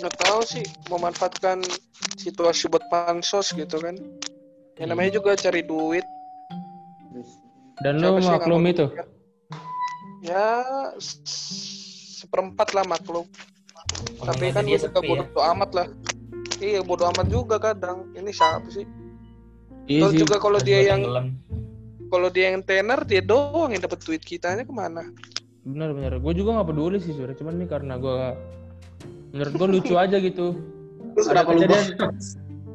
Nggak 0.02 0.18
tahu 0.18 0.42
sih, 0.42 0.66
memanfaatkan 0.90 1.62
situasi 2.18 2.66
buat 2.66 2.82
pansos 2.90 3.54
gitu 3.54 3.78
kan. 3.78 3.94
Ya 4.82 4.90
namanya 4.90 5.22
juga 5.22 5.38
cari 5.38 5.62
duit. 5.62 6.02
Dan 7.78 8.02
Siapa 8.02 8.18
nggak 8.18 8.50
maklum 8.50 8.66
itu? 8.66 8.86
kan? 8.90 9.06
Ya, 10.26 10.58
seperempat 12.18 12.74
lah 12.74 12.82
maklum. 12.82 13.30
Tapi 14.18 14.58
kan 14.58 14.66
dia 14.66 14.82
sepi 14.82 15.06
ya. 15.06 15.22
bodo 15.22 15.38
amat 15.54 15.70
lah. 15.70 15.86
Iya, 16.58 16.82
bodo 16.82 17.06
amat 17.14 17.30
juga 17.30 17.62
kadang. 17.62 18.10
Ini 18.10 18.30
siapa 18.34 18.66
sih? 18.74 18.82
Iya 19.86 20.10
Terus 20.10 20.14
juga 20.26 20.42
kalau 20.42 20.58
dia 20.58 20.82
yang 20.82 21.06
Tenggelam. 21.06 21.38
Kalau 22.08 22.28
dia 22.28 22.50
yang 22.50 22.60
tenar, 22.60 23.04
dia 23.04 23.20
doang 23.20 23.70
yang 23.70 23.80
dapat 23.80 24.00
duit 24.02 24.20
kitanya 24.20 24.64
ke 24.64 24.72
mana? 24.72 25.04
Bener 25.62 25.92
bener. 25.92 26.16
Gue 26.18 26.32
juga 26.32 26.56
nggak 26.56 26.68
peduli 26.68 26.98
sih 26.98 27.12
sebenarnya. 27.12 27.38
Cuman 27.38 27.54
nih 27.56 27.68
karena 27.68 27.94
gue 27.96 28.16
menurut 29.30 29.52
gue 29.54 29.68
lucu 29.68 29.94
aja 29.94 30.16
gitu. 30.16 30.56
Terus 31.12 31.26
Ada 31.28 31.42
kejadian, 31.44 31.84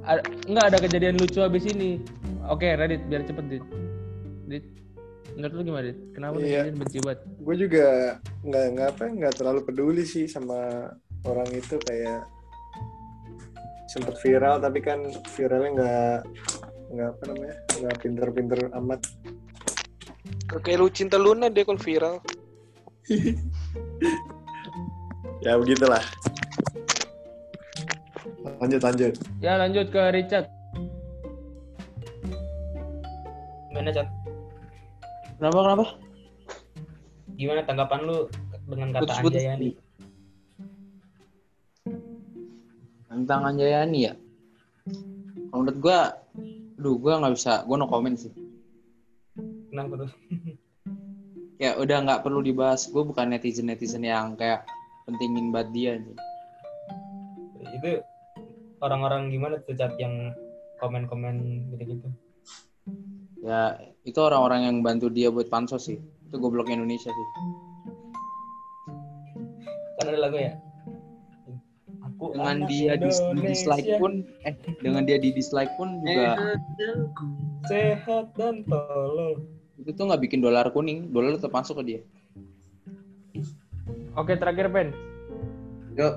ada, 0.04 0.22
nggak 0.46 0.66
ada 0.70 0.78
kejadian 0.78 1.16
lucu 1.18 1.40
abis 1.42 1.64
ini. 1.66 1.98
Oke, 2.46 2.70
Reddit 2.76 3.02
biar 3.08 3.24
cepet 3.24 3.46
dit. 3.50 3.66
Dit, 4.46 4.66
menurut 5.34 5.54
lu 5.56 5.62
gimana 5.64 5.84
dit? 5.90 5.98
Kenapa 6.14 6.36
Iya. 6.38 6.68
netizen 6.68 6.76
benci 6.78 6.98
banget? 7.02 7.20
gue 7.44 7.56
juga 7.58 7.86
nggak 8.44 8.66
nggak 8.76 8.88
apa 8.96 9.04
nggak 9.10 9.34
terlalu 9.36 9.60
peduli 9.64 10.04
sih 10.04 10.28
sama 10.28 10.92
orang 11.24 11.48
itu 11.52 11.76
kayak 11.84 12.24
sempet 13.88 14.16
viral 14.20 14.58
tapi 14.58 14.80
kan 14.80 15.00
viralnya 15.36 15.70
nggak 15.76 16.18
nggak 16.94 17.08
apa 17.10 17.24
namanya 17.30 17.58
nggak 17.84 18.00
pinter-pinter 18.00 18.60
amat 18.80 19.04
Kayak 20.64 20.80
lu 20.80 20.88
cinta 20.94 21.18
Luna 21.18 21.50
dia 21.50 21.66
kalau 21.66 21.82
viral. 21.82 22.16
ya 25.44 25.60
begitulah 25.60 26.00
lanjut 28.64 28.80
lanjut 28.80 29.14
Ya 29.44 29.60
lanjut 29.60 29.92
ke 29.92 30.00
Richard. 30.16 30.48
Gimana 33.68 33.92
Chat? 33.92 34.08
Kenapa 35.36 35.60
kenapa? 35.60 35.86
Gimana 37.36 37.62
tanggapan 37.68 38.00
lu 38.08 38.18
dengan 38.72 38.88
kata 38.96 39.02
Putus-putus. 39.04 39.36
Anjayani? 39.44 39.70
Tentang 43.12 43.42
Anjayani 43.44 44.00
ya. 44.08 44.14
Kalau 45.52 45.60
menurut 45.68 45.78
gua, 45.84 46.23
aduh 46.84 47.00
gua 47.00 47.16
nggak 47.16 47.40
bisa, 47.40 47.64
gua 47.64 47.80
no 47.80 47.88
comment 47.88 48.20
sih. 48.20 48.36
Kenapa 49.72 50.04
tuh? 50.04 50.12
Ya 51.64 51.80
udah 51.80 52.04
nggak 52.04 52.28
perlu 52.28 52.44
dibahas. 52.44 52.92
Gua 52.92 53.08
bukan 53.08 53.32
netizen 53.32 53.72
netizen 53.72 54.04
yang 54.04 54.36
kayak 54.36 54.68
pentingin 55.08 55.48
banget 55.56 55.70
dia. 55.72 55.92
nih. 55.96 56.18
Itu 57.80 58.04
orang-orang 58.84 59.32
gimana 59.32 59.64
tuh 59.64 59.72
Chat 59.80 59.96
yang 59.96 60.36
komen-komen 60.84 61.40
gitu-gitu? 61.72 62.12
Ya 63.40 63.80
itu 64.04 64.20
orang-orang 64.20 64.68
yang 64.68 64.78
bantu 64.84 65.08
dia 65.08 65.32
buat 65.32 65.48
pansos 65.48 65.88
sih. 65.88 66.04
Itu 66.28 66.36
goblok 66.36 66.68
Indonesia 66.68 67.08
sih. 67.08 67.28
Kan 70.04 70.12
ada 70.12 70.20
lagu 70.20 70.36
ya? 70.36 70.60
Dengan 72.32 72.58
dia 72.70 72.94
di, 72.96 73.12
dislike 73.44 73.90
pun, 74.00 74.24
eh 74.48 74.56
dengan 74.80 75.04
dia 75.04 75.20
di 75.20 75.36
dislike 75.36 75.74
pun 75.76 76.00
juga 76.08 76.56
sehat 77.68 78.32
dan 78.40 78.64
tolol. 78.64 79.44
itu 79.74 79.92
tuh 79.92 80.08
nggak 80.08 80.22
bikin 80.24 80.40
dolar 80.40 80.72
kuning, 80.72 81.12
dolar 81.12 81.36
tetap 81.36 81.52
masuk 81.52 81.82
ke 81.82 81.84
dia. 81.84 82.02
Oke 84.16 84.38
terakhir 84.40 84.72
Pen. 84.72 84.96
Yuk. 85.98 86.16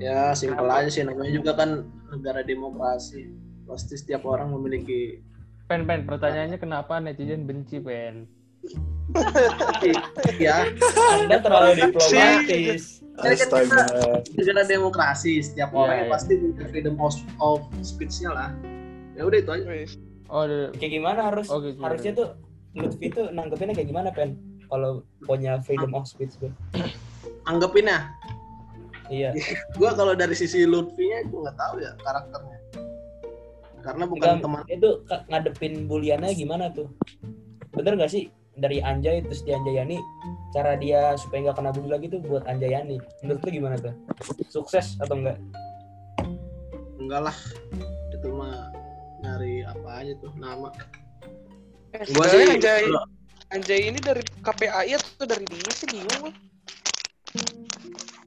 Ya 0.00 0.32
simpel 0.32 0.68
aja 0.70 0.88
sih 0.88 1.02
namanya 1.02 1.32
juga 1.34 1.52
kan 1.56 1.84
negara 2.14 2.46
demokrasi. 2.46 3.32
Pasti 3.66 3.98
setiap 3.98 4.22
orang 4.28 4.54
memiliki 4.54 5.18
Pen 5.66 5.88
Pen. 5.88 6.06
Pertanyaannya 6.06 6.58
kenapa 6.60 7.00
netizen 7.02 7.48
benci 7.48 7.80
Pen? 7.82 8.28
ya 10.38 10.68
Anda 11.16 11.40
terlalu 11.42 11.70
diplomatis. 11.88 12.99
Jadi 13.18 13.34
kan 13.36 13.36
kita 13.42 13.56
Astaga. 13.66 13.82
negara 14.38 14.62
demokrasi, 14.64 15.32
setiap 15.42 15.74
orang 15.74 16.06
yang 16.06 16.08
iya. 16.08 16.14
pasti 16.14 16.32
punya 16.38 16.64
freedom 16.70 16.96
of, 17.02 17.14
of 17.42 17.60
speech-nya 17.82 18.30
lah. 18.32 18.50
Ya 19.18 19.26
udah 19.26 19.38
itu 19.42 19.50
aja. 19.50 19.64
Oh, 20.30 20.46
ada 20.46 20.70
Kayak 20.78 20.92
gimana 21.02 21.20
harus 21.26 21.46
Oh, 21.50 21.58
gitu. 21.58 21.76
harusnya 21.82 22.12
tuh 22.14 22.28
Lutfi 22.78 23.10
tuh 23.10 23.34
nanggepinnya 23.34 23.74
kayak 23.74 23.90
gimana 23.90 24.08
pen? 24.14 24.38
Kalau 24.70 25.02
punya 25.26 25.58
freedom 25.66 25.90
of 25.98 26.06
speech 26.06 26.38
tuh. 26.38 26.54
Anggapin 27.50 27.90
ya, 27.90 28.06
Iya. 29.10 29.34
gua 29.78 29.90
kalau 29.98 30.14
dari 30.14 30.38
sisi 30.38 30.62
Lutfi-nya 30.62 31.26
gua 31.28 31.50
nggak 31.50 31.58
tahu 31.58 31.74
ya 31.82 31.90
karakternya. 31.98 32.58
Karena 33.80 34.04
bukan 34.06 34.28
Enggak, 34.38 34.44
teman 34.44 34.62
itu 34.70 34.88
ngadepin 35.26 35.74
buliannya 35.90 36.30
gimana 36.36 36.70
tuh? 36.70 36.86
Bener 37.74 37.96
gak 37.96 38.12
sih 38.12 38.28
dari 38.60 38.78
Anjay 38.84 39.24
terus 39.24 39.40
di 39.40 39.56
Anjayani 39.56 39.96
cara 40.50 40.74
dia 40.74 41.14
supaya 41.14 41.50
nggak 41.50 41.56
kena 41.62 41.70
bully 41.70 41.90
lagi 41.90 42.06
tuh 42.10 42.20
buat 42.22 42.42
Anjayani. 42.46 42.98
Menurut 43.22 43.40
lu 43.46 43.50
gimana 43.50 43.76
tuh? 43.78 43.94
Sukses 44.50 44.98
atau 44.98 45.14
enggak? 45.18 45.38
enggak 47.00 47.20
lah. 47.30 47.36
Itu 48.12 48.28
mah 48.34 48.68
nyari 49.22 49.62
apa 49.64 49.88
aja 50.04 50.12
tuh 50.18 50.32
nama. 50.36 50.68
Eh, 51.94 52.06
Gua 52.14 52.26
sih 52.30 52.46
Anjay, 52.46 52.86
Anjay 53.50 53.80
ini 53.90 53.98
dari 53.98 54.22
KPAI 54.42 54.94
atau 54.94 55.26
dari 55.26 55.42
dia 55.48 55.72
sih 55.74 55.86
bingung 55.90 56.18
gua. 56.22 56.32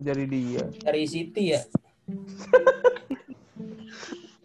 dari 0.04 0.26
dia. 0.28 0.64
Dari 0.84 1.04
City 1.08 1.56
ya. 1.56 1.62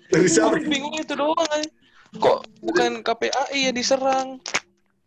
Dari 0.08 0.24
siapa? 0.24 0.56
Gua 0.56 0.70
bingung 0.70 0.94
itu 0.96 1.12
doang. 1.12 1.64
Kok 2.16 2.38
bukan 2.64 3.04
KPAI 3.04 3.68
ya 3.68 3.72
diserang? 3.74 4.40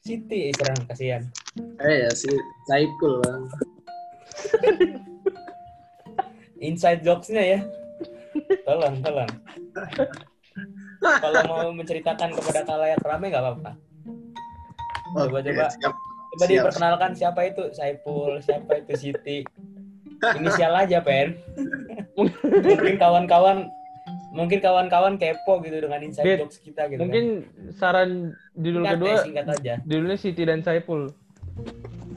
City 0.05 0.53
serang 0.53 0.81
kasihan. 0.85 1.23
Eh 1.59 1.95
ya 2.07 2.11
si 2.11 2.31
Saiful 2.65 3.19
bang. 3.21 3.43
Inside 6.61 7.01
jokes-nya 7.01 7.43
ya. 7.43 7.59
Tolong, 8.63 9.01
tolong. 9.01 9.29
Kalau 11.01 11.41
mau 11.49 11.65
menceritakan 11.73 12.29
kepada 12.37 12.61
kalayak 12.63 13.01
ramai 13.01 13.33
nggak 13.33 13.43
apa-apa. 13.43 13.71
Coba, 15.11 15.39
Oke, 15.41 15.51
coba. 15.51 15.67
siap. 15.73 15.93
Coba 16.31 16.43
Siap. 16.47 16.51
diperkenalkan 16.63 17.11
siapa 17.11 17.41
itu 17.43 17.63
Saipul, 17.75 18.39
siapa 18.39 18.79
itu 18.79 18.93
Siti. 18.95 19.43
Inisial 20.37 20.71
aja, 20.77 21.01
Pen. 21.03 21.35
mungkin 22.15 22.95
kawan-kawan 22.95 23.67
mungkin 24.31 24.63
kawan-kawan 24.63 25.19
kepo 25.19 25.59
gitu 25.59 25.83
dengan 25.83 25.99
inside 25.99 26.23
Bet, 26.23 26.39
jokes 26.47 26.63
kita 26.63 26.87
gitu. 26.87 27.03
Mungkin 27.03 27.25
saran 27.75 28.31
judul 28.55 28.85
kan. 28.85 28.95
Singkat 28.95 28.95
kedua 28.95 29.09
deh, 29.11 29.17
singkat 29.27 29.45
aja. 29.59 29.73
judulnya 29.83 30.15
Siti 30.15 30.43
dan 30.47 30.61
Saipul. 30.63 31.11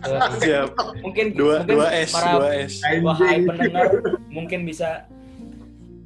Eh, 0.04 0.20
Siap. 0.38 0.68
mungkin 1.00 1.32
Dua, 1.32 1.64
mungkin 1.64 1.74
dua 1.74 1.88
S, 1.90 2.10
para 2.10 2.30
dua 2.36 2.48
S. 2.54 2.72
wahai 3.00 3.36
pendengar 3.42 3.86
mungkin 4.28 4.60
bisa 4.62 5.08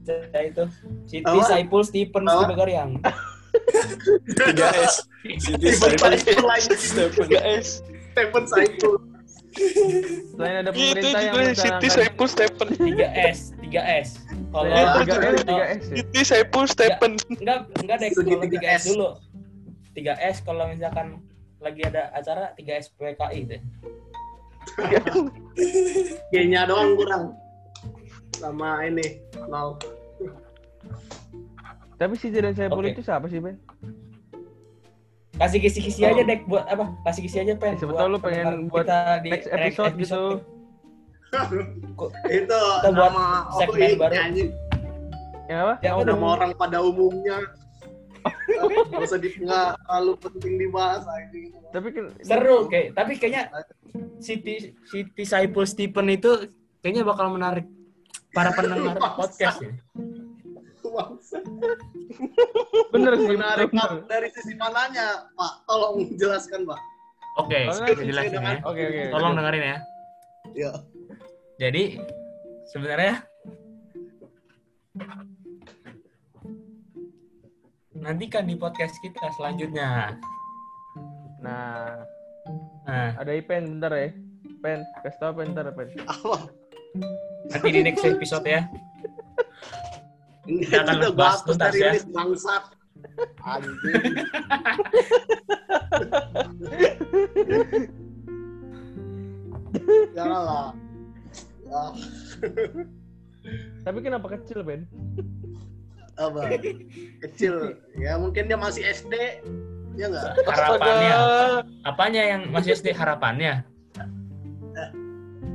ya 0.07 0.41
itu 0.41 0.65
Siti 1.05 1.27
Apa? 1.27 1.45
Saipul 1.45 1.83
Stephen 1.83 2.25
Apa? 2.25 2.49
Stephen 2.49 2.69
yang 2.69 2.91
Tiga 4.25 4.69
S. 4.79 4.95
Siti 5.37 5.69
lagi. 6.39 6.75
Stephen. 6.79 7.27
Guys, 7.29 7.83
Stephen 8.13 8.45
Saiful. 8.47 8.95
Selain 10.31 10.55
ada 10.63 10.71
itu 10.71 10.79
pemerintah 10.95 11.21
yang 11.43 11.57
Siti 11.57 11.89
Saipul 11.89 12.27
Stephen. 12.27 12.69
3S 12.73 13.39
3S 13.59 14.09
kalau 14.49 14.65
Selain 14.65 14.87
Kalau- 14.87 15.01
tiga 15.03 15.15
S, 15.19 15.43
tiga 15.43 15.65
S. 15.67 15.81
Siti 15.91 16.21
Saipul 16.23 16.65
Stephen. 16.67 17.13
enggak 17.35 17.59
enggak 17.77 17.97
deh 17.99 18.09
kalau 18.15 18.39
3S. 18.39 18.53
3S 18.55 18.83
dulu 18.87 19.09
3S 19.93 20.37
kalau 20.41 20.65
misalkan 20.71 21.07
lagi 21.59 21.83
ada 21.83 22.11
acara 22.13 22.55
3S 22.55 22.95
PKI 22.95 23.41
deh 23.47 23.63
G-nya 26.31 26.65
doang 26.65 26.93
kurang. 26.95 27.33
Sama 28.33 28.85
ini 28.85 29.19
nol. 29.43 29.75
Tapi 31.97 32.15
Siti 32.15 32.37
dan 32.37 32.53
Saipul 32.53 32.85
Oke. 32.85 32.93
itu 32.93 33.03
siapa 33.03 33.27
sih, 33.27 33.41
Ben? 33.41 33.59
kasih 35.35 35.59
kisi-kisi 35.61 36.03
Oh. 36.03 36.11
aja 36.11 36.23
dek 36.25 36.45
buat 36.45 36.67
apa 36.67 36.99
kasih 37.07 37.23
kisi 37.23 37.39
aja 37.39 37.55
pen 37.55 37.79
buat 37.79 37.95
tahu 37.95 38.11
lu 38.11 38.19
pengen 38.19 38.67
buat 38.67 38.83
kita 38.83 38.99
di 39.23 39.29
next 39.31 39.47
episode 39.49 39.95
gitu. 39.95 40.23
Itu 42.29 42.59
Kita 42.83 42.89
buat 42.91 43.13
nama 43.13 43.47
segmen 43.55 43.91
baru. 43.95 44.15
anjing. 44.19 44.51
Ya 45.47 45.57
apa? 45.63 45.75
Ya, 45.79 45.91
Oh, 45.95 46.03
udah. 46.03 46.13
nama 46.13 46.27
orang 46.35 46.51
pada 46.53 46.83
umumnya. 46.83 47.39
Gak 48.49 49.05
usah 49.05 49.21
di 49.21 49.29
nggak 49.45 49.77
terlalu 49.85 50.13
penting 50.25 50.55
dibahas 50.57 51.05
anjing. 51.05 51.53
Tapi 51.69 51.89
kan 51.93 52.05
seru 52.25 52.65
kayak 52.67 52.97
tapi 52.97 53.13
kayaknya 53.21 53.53
Siti 54.19 54.73
Siti 54.89 55.23
Saipul 55.29 55.69
Stephen 55.69 56.09
itu 56.09 56.49
kayaknya 56.81 57.05
bakal 57.05 57.29
menarik 57.29 57.69
para 58.33 58.51
pendengar 58.57 58.97
podcast 59.17 59.61
ya. 59.61 59.73
Bener 62.93 63.13
sih. 63.21 63.37
Menarik 63.37 63.69
bener. 63.71 63.91
Dari 64.09 64.29
sisi 64.33 64.53
mananya, 64.57 65.29
Pak? 65.37 65.53
Tolong 65.69 66.17
jelaskan, 66.17 66.65
Pak. 66.65 66.81
Oke, 67.39 67.71
Soalnya 67.71 67.95
saya 67.95 68.07
jelasin 68.09 68.43
ya. 68.43 68.59
Oke, 68.67 68.83
oke. 68.83 69.03
Tolong 69.15 69.33
dengerin 69.39 69.63
ya. 69.63 69.79
Ya. 70.57 70.73
Jadi 71.59 72.03
sebenarnya 72.73 73.23
nantikan 78.01 78.47
di 78.47 78.55
podcast 78.55 78.95
kita 79.03 79.31
selanjutnya. 79.37 80.19
Nah, 81.43 82.05
Nah, 82.89 83.13
ada 83.21 83.33
Ipen 83.37 83.77
bentar 83.77 83.93
ya. 83.93 84.09
Pen, 84.65 84.81
kasih 85.05 85.21
tau 85.21 85.33
Pen 85.37 85.53
bentar 85.53 85.69
Pen. 85.77 85.93
Apa? 86.09 86.49
nanti 87.53 87.69
di 87.69 87.81
next 87.85 88.01
episode 88.01 88.49
ya. 88.49 88.65
Ini 90.49 90.65
Kita 90.65 90.89
akan 90.89 91.13
bahas 91.13 91.45
hapus 91.45 91.61
tuntas 91.61 91.75
ya. 91.77 91.93
bangsat. 92.09 92.65
Anjing. 93.45 93.77
Jangan 100.17 100.41
lah. 100.49 100.69
Ya, 101.69 101.83
Tapi 103.85 103.99
kenapa 104.01 104.33
kecil, 104.33 104.65
Ben? 104.65 104.89
Apa? 106.19 106.41
Kecil. 107.25 107.79
Ya 107.97 108.19
mungkin 108.19 108.51
dia 108.51 108.59
masih 108.59 108.83
SD. 108.85 109.15
Ya 109.99 110.07
enggak? 110.11 110.35
Harapannya. 110.47 111.15
Apanya 111.87 112.23
yang 112.23 112.43
masih 112.51 112.75
SD 112.75 112.95
harapannya? 112.95 113.63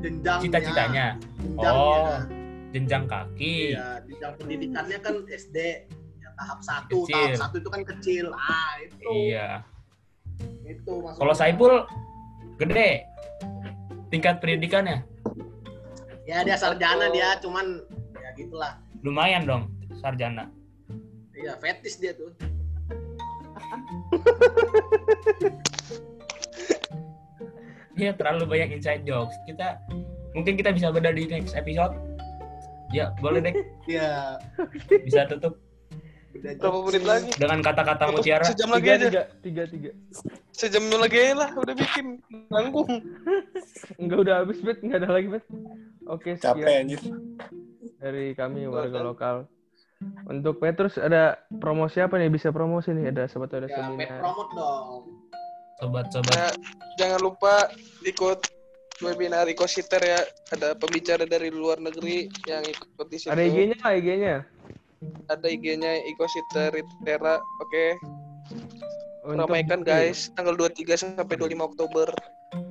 Jenjangnya. 0.03 0.41
Cita-citanya. 0.43 1.05
Oh. 1.59 2.19
Jenjang 2.75 3.05
kaki. 3.07 3.77
Iya, 3.77 4.01
jenjang 4.03 4.33
pendidikannya 4.35 4.97
kan 4.99 5.15
SD. 5.29 5.57
Ya, 6.19 6.29
tahap 6.35 6.59
satu, 6.59 7.05
Kecil. 7.05 7.15
tahap 7.15 7.39
satu 7.39 7.55
itu 7.61 7.69
kan 7.69 7.81
kecil. 7.85 8.25
Ah, 8.35 8.73
itu. 8.83 9.07
Iya. 9.31 9.47
Itu. 10.67 10.93
Kalau 11.07 11.33
Saipul 11.37 11.85
gede. 12.57 13.07
Tingkat 14.11 14.37
pendidikannya 14.45 15.01
Ya 16.29 16.45
dia 16.45 16.53
sarjana 16.53 17.09
dia, 17.09 17.33
cuman 17.41 17.81
ya 18.13 18.29
gitulah. 18.37 18.77
lumayan 19.03 19.43
dong 19.43 19.63
sarjana. 20.03 20.51
Iya, 21.33 21.55
fetis 21.57 21.95
dia 21.95 22.11
tuh. 22.11 22.35
Iya 27.93 28.11
terlalu 28.17 28.43
banyak 28.49 28.81
inside 28.81 29.05
jokes. 29.05 29.37
Kita 29.45 29.77
mungkin 30.33 30.57
kita 30.57 30.73
bisa 30.73 30.89
beda 30.89 31.13
di 31.13 31.29
next 31.29 31.53
episode. 31.53 31.93
Ya 32.89 33.13
boleh 33.21 33.41
deh 33.41 33.53
Iya. 33.87 34.37
bisa 35.05 35.25
tutup 35.25 35.57
Berapa 36.33 36.81
menit 36.89 37.05
lagi? 37.05 37.29
dengan 37.37 37.61
kata-kata 37.61 38.09
mutiara. 38.09 38.41
Sejam 38.43 38.73
lagi 38.73 38.89
Tiga, 38.89 38.97
aja. 38.97 39.05
tiga, 39.05 39.23
tiga, 39.39 39.63
tiga. 39.69 39.91
Sejam 40.49 40.83
lagi 40.89 41.17
aja 41.21 41.33
lah. 41.37 41.49
Udah 41.53 41.75
bikin. 41.77 42.05
Nanggung. 42.49 42.89
Enggak 44.01 44.17
udah 44.25 44.35
habis, 44.41 44.57
Bet. 44.59 44.81
Enggak 44.81 45.05
ada 45.05 45.09
lagi, 45.13 45.27
Bet. 45.29 45.45
Oke, 46.09 46.33
Capek 46.35 46.65
sekian 46.65 46.81
anjir. 46.81 47.01
dari 48.01 48.25
kami 48.33 48.65
warga 48.65 48.99
lokal. 48.99 49.35
Untuk 50.25 50.57
Petrus 50.57 50.95
ada 50.95 51.35
promosi 51.57 51.99
apa 51.99 52.15
nih? 52.15 52.27
Bisa 52.27 52.49
promosi 52.49 52.89
nih? 52.89 53.09
Ada 53.09 53.27
sobat 53.27 53.51
ada 53.51 53.65
Ya, 53.65 53.75
pet 53.75 53.83
seminar. 53.85 54.19
promote 54.19 54.51
dong. 54.53 54.87
Sobat-sobat. 55.75 56.33
Ya, 56.33 56.47
jangan 56.97 57.19
lupa 57.21 57.67
ikut 58.01 58.39
webinar 58.99 59.45
Ecositer 59.45 59.99
ya. 59.99 60.21
Ada 60.49 60.73
pembicara 60.73 61.23
dari 61.23 61.49
luar 61.49 61.77
negeri 61.77 62.29
yang 62.45 62.63
ikut 62.63 63.07
di 63.07 63.17
situ. 63.17 63.29
Ada 63.29 63.43
IG-nya 63.43 63.77
IG-nya? 63.83 64.35
Ada 65.27 65.47
IG-nya 65.49 65.91
Ecositer 66.07 66.71
Itera. 66.73 67.35
Oke. 67.59 67.85
Untuk 69.23 69.47
Ramaikan 69.47 69.81
guys. 69.81 70.31
Tanggal 70.33 70.55
23 70.55 70.95
sampai 70.95 71.35
25 71.35 71.63
Oktober. 71.63 72.07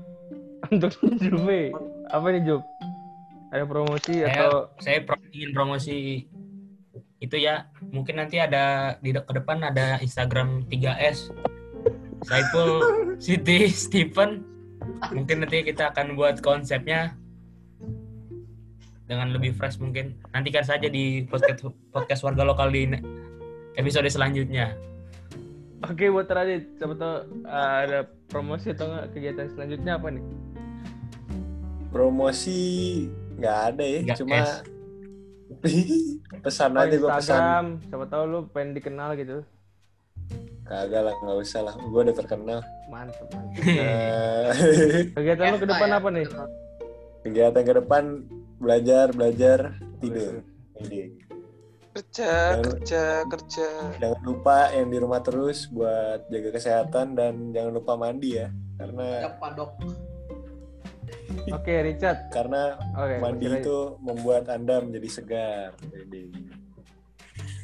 Untuk 0.72 0.92
Juve. 1.18 1.72
Apa 2.08 2.26
nih, 2.28 2.44
Jub? 2.44 2.62
Ada 3.52 3.68
promosi 3.68 4.24
Saya- 4.24 4.32
atau 4.32 4.72
Saya 4.80 5.04
ingin 5.28 5.52
promosi 5.52 6.24
itu 7.22 7.38
ya. 7.38 7.70
Mungkin 7.94 8.18
nanti 8.18 8.42
ada 8.42 8.98
di 8.98 9.14
de- 9.14 9.22
ke 9.22 9.32
depan 9.38 9.62
ada 9.62 10.02
Instagram 10.02 10.66
3S. 10.66 11.30
Saipul 12.26 12.82
Siti 13.24 13.70
Stephen. 13.70 14.42
Mungkin 15.14 15.46
nanti 15.46 15.62
kita 15.62 15.94
akan 15.94 16.18
buat 16.18 16.42
konsepnya 16.42 17.14
dengan 19.06 19.30
lebih 19.30 19.54
fresh 19.54 19.78
mungkin. 19.78 20.18
Nantikan 20.34 20.66
saja 20.66 20.90
di 20.90 21.22
podcast 21.30 21.62
podcast 21.94 22.26
warga 22.26 22.42
lokal 22.42 22.74
di 22.74 22.90
episode 23.78 24.10
selanjutnya. 24.10 24.74
Oke 25.82 26.06
buat 26.14 26.30
Radit, 26.30 26.78
siapa 26.78 26.94
tahu 26.94 27.42
uh, 27.42 27.76
ada 27.82 28.00
promosi 28.30 28.70
atau 28.70 28.86
enggak 28.86 29.18
kegiatan 29.18 29.50
selanjutnya 29.50 29.98
apa 29.98 30.14
nih? 30.14 30.24
Promosi 31.90 32.62
nggak 33.42 33.58
ada 33.74 33.82
ya, 33.82 34.00
Nggak 34.06 34.18
cuma 34.22 34.36
es. 34.38 34.50
Pesan 36.40 36.72
aja 36.74 36.94
gue 36.94 37.10
pesan. 37.10 37.64
Siapa 37.84 38.06
tahu 38.06 38.22
lu 38.24 38.38
pengen 38.48 38.72
dikenal 38.72 39.14
gitu. 39.14 39.44
Kagak 40.62 41.02
lah, 41.04 41.14
nggak 41.18 41.38
usah 41.38 41.60
lah. 41.62 41.74
Gue 41.76 42.00
udah 42.00 42.16
terkenal. 42.16 42.58
Mantep, 42.88 43.26
mantep. 43.28 43.60
Eh, 43.60 44.48
Kegiatan 45.18 45.52
lu 45.52 45.58
ke 45.58 45.68
depan 45.68 45.88
apa 45.92 46.08
nih? 46.08 46.26
kegiatan 47.22 47.62
ke 47.62 47.74
depan 47.78 48.04
belajar, 48.58 49.14
belajar, 49.14 49.78
tidur. 49.98 50.42
Ini. 50.80 51.22
kerja 51.92 52.56
Jangan- 52.56 52.64
kerja 52.64 53.02
kerja 53.28 53.68
Jangan 54.00 54.22
lupa 54.24 54.72
yang 54.72 54.88
di 54.88 54.96
rumah 54.96 55.20
terus 55.20 55.68
buat 55.68 56.24
jaga 56.26 56.50
kesehatan 56.50 57.12
dan 57.12 57.52
jangan 57.52 57.72
lupa 57.76 57.94
mandi 57.94 58.40
ya. 58.40 58.48
Karena? 58.74 59.28
Oke, 61.50 61.74
Richard. 61.82 62.28
karena 62.28 62.76
Oke, 62.92 63.16
mandi 63.18 63.46
Radit. 63.46 63.62
itu 63.62 63.76
membuat 63.98 64.44
Anda 64.48 64.80
menjadi 64.80 65.08
segar. 65.10 65.70
Jadi, 65.82 66.32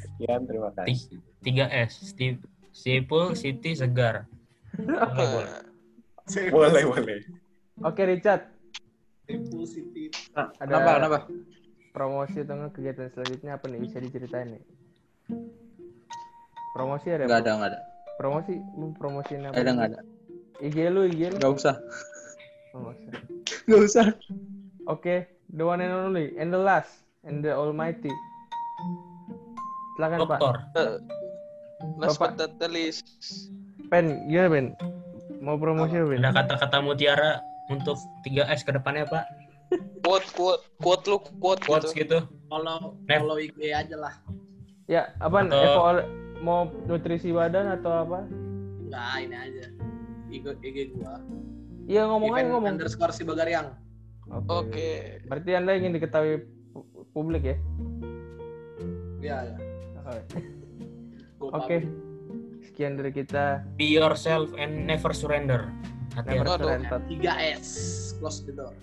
Sekian, 0.03 0.41
terima 0.43 0.69
kasih. 0.73 1.19
3S. 1.39 1.91
Steve, 2.05 2.39
Sipul, 2.69 3.33
Siti, 3.33 3.71
Segar. 3.71 4.27
Boleh, 4.75 5.27
boleh. 5.31 5.51
Boleh, 6.51 6.83
boleh. 6.85 7.19
Oke, 7.81 8.01
Richard. 8.03 8.51
Positif. 9.25 10.11
Nah, 10.33 10.49
Ada- 10.57 10.67
Kenapa? 10.67 10.91
Kenapa? 10.97 11.17
Promosi 11.89 12.37
atau 12.39 12.53
enggak 12.55 12.73
kegiatan 12.75 13.09
selanjutnya 13.09 13.51
apa 13.55 13.65
nih? 13.65 13.79
Bisa 13.79 13.97
diceritain 13.97 14.47
nih. 14.51 14.63
Promosi 16.71 17.07
ada? 17.09 17.25
Enggak 17.25 17.39
apa? 17.39 17.43
ada, 17.43 17.51
enggak 17.55 17.69
ada. 17.71 17.79
Promosi, 18.15 18.53
lu 18.75 18.85
promosiin 18.93 19.41
apa? 19.41 19.53
Enggak 19.55 19.63
ada, 19.63 19.71
enggak 19.71 19.89
ada. 19.89 19.99
IG 20.59 20.77
lu, 20.91 21.01
IG 21.07 21.21
lu. 21.29 21.35
Enggak 21.39 21.53
usah. 21.55 21.75
Oh, 22.71 22.79
nggak 22.83 22.95
usah. 22.99 23.13
Enggak 23.69 23.81
usah. 23.85 24.07
Oke, 24.89 25.15
the 25.47 25.61
one 25.61 25.77
and 25.77 25.93
only, 25.93 26.33
and 26.41 26.49
the 26.49 26.57
last, 26.57 27.05
and 27.21 27.45
the 27.45 27.53
almighty. 27.53 28.09
Silakan 29.93 30.25
Pak. 30.25 30.39
Dokter. 30.41 30.87
last 32.01 32.17
Bapak. 32.17 32.33
but 32.33 32.33
not 32.35 32.51
the 32.57 32.67
least 32.67 33.05
Pen, 33.87 34.25
gimana 34.27 34.49
Ben? 34.49 34.65
Mau 35.39 35.55
promosi 35.55 35.95
apa 35.95 36.07
Ben? 36.09 36.19
Ada 36.19 36.31
kata-kata 36.35 36.77
mutiara 36.81 37.39
untuk 37.69 37.95
3S 38.25 38.65
ke 38.65 38.73
depannya, 38.73 39.05
Pak. 39.05 39.23
quote 40.01 40.25
quote 40.33 40.65
quote 40.81 41.05
lu 41.05 41.17
quote 41.37 41.61
Quotes 41.61 41.93
gitu 41.93 42.01
gitu. 42.01 42.17
Follow 42.49 42.97
follow 43.05 43.37
IG 43.37 43.69
aja 43.69 43.93
lah. 43.93 44.13
Ya, 44.89 45.13
apa? 45.21 45.45
Atau- 45.45 45.61
Evalu- 45.61 46.09
mau 46.41 46.65
nutrisi 46.89 47.29
badan 47.29 47.77
atau 47.77 48.01
apa? 48.01 48.25
Enggak, 48.81 49.13
ini 49.21 49.35
aja. 49.37 49.65
IG, 50.33 50.45
IG 50.65 50.77
gua. 50.97 51.21
Iya 51.89 52.05
ngomong 52.05 52.37
aja 52.37 52.45
ngomong. 52.45 52.69
underscore 52.69 53.09
si 53.09 53.25
Bagariang. 53.25 53.73
oke 54.45 55.25
Berarti 55.25 55.49
anda 55.57 55.73
ingin 55.73 55.97
diketahui 55.97 56.45
pu- 56.69 56.85
publik 57.09 57.43
ya? 57.43 57.57
Iya, 59.19 59.37
ya. 59.49 59.57
Oke. 61.41 61.81
Sekian 62.61 62.93
dari 62.93 63.09
kita. 63.09 63.65
Be 63.73 63.89
yourself 63.89 64.53
and 64.53 64.85
never 64.85 65.11
surrender. 65.11 65.65
Hati-hati. 66.13 66.39
Never 66.39 66.55
surrender. 66.55 66.99
3S. 67.09 67.69
Close 68.21 68.45
the 68.45 68.53
door. 68.53 68.73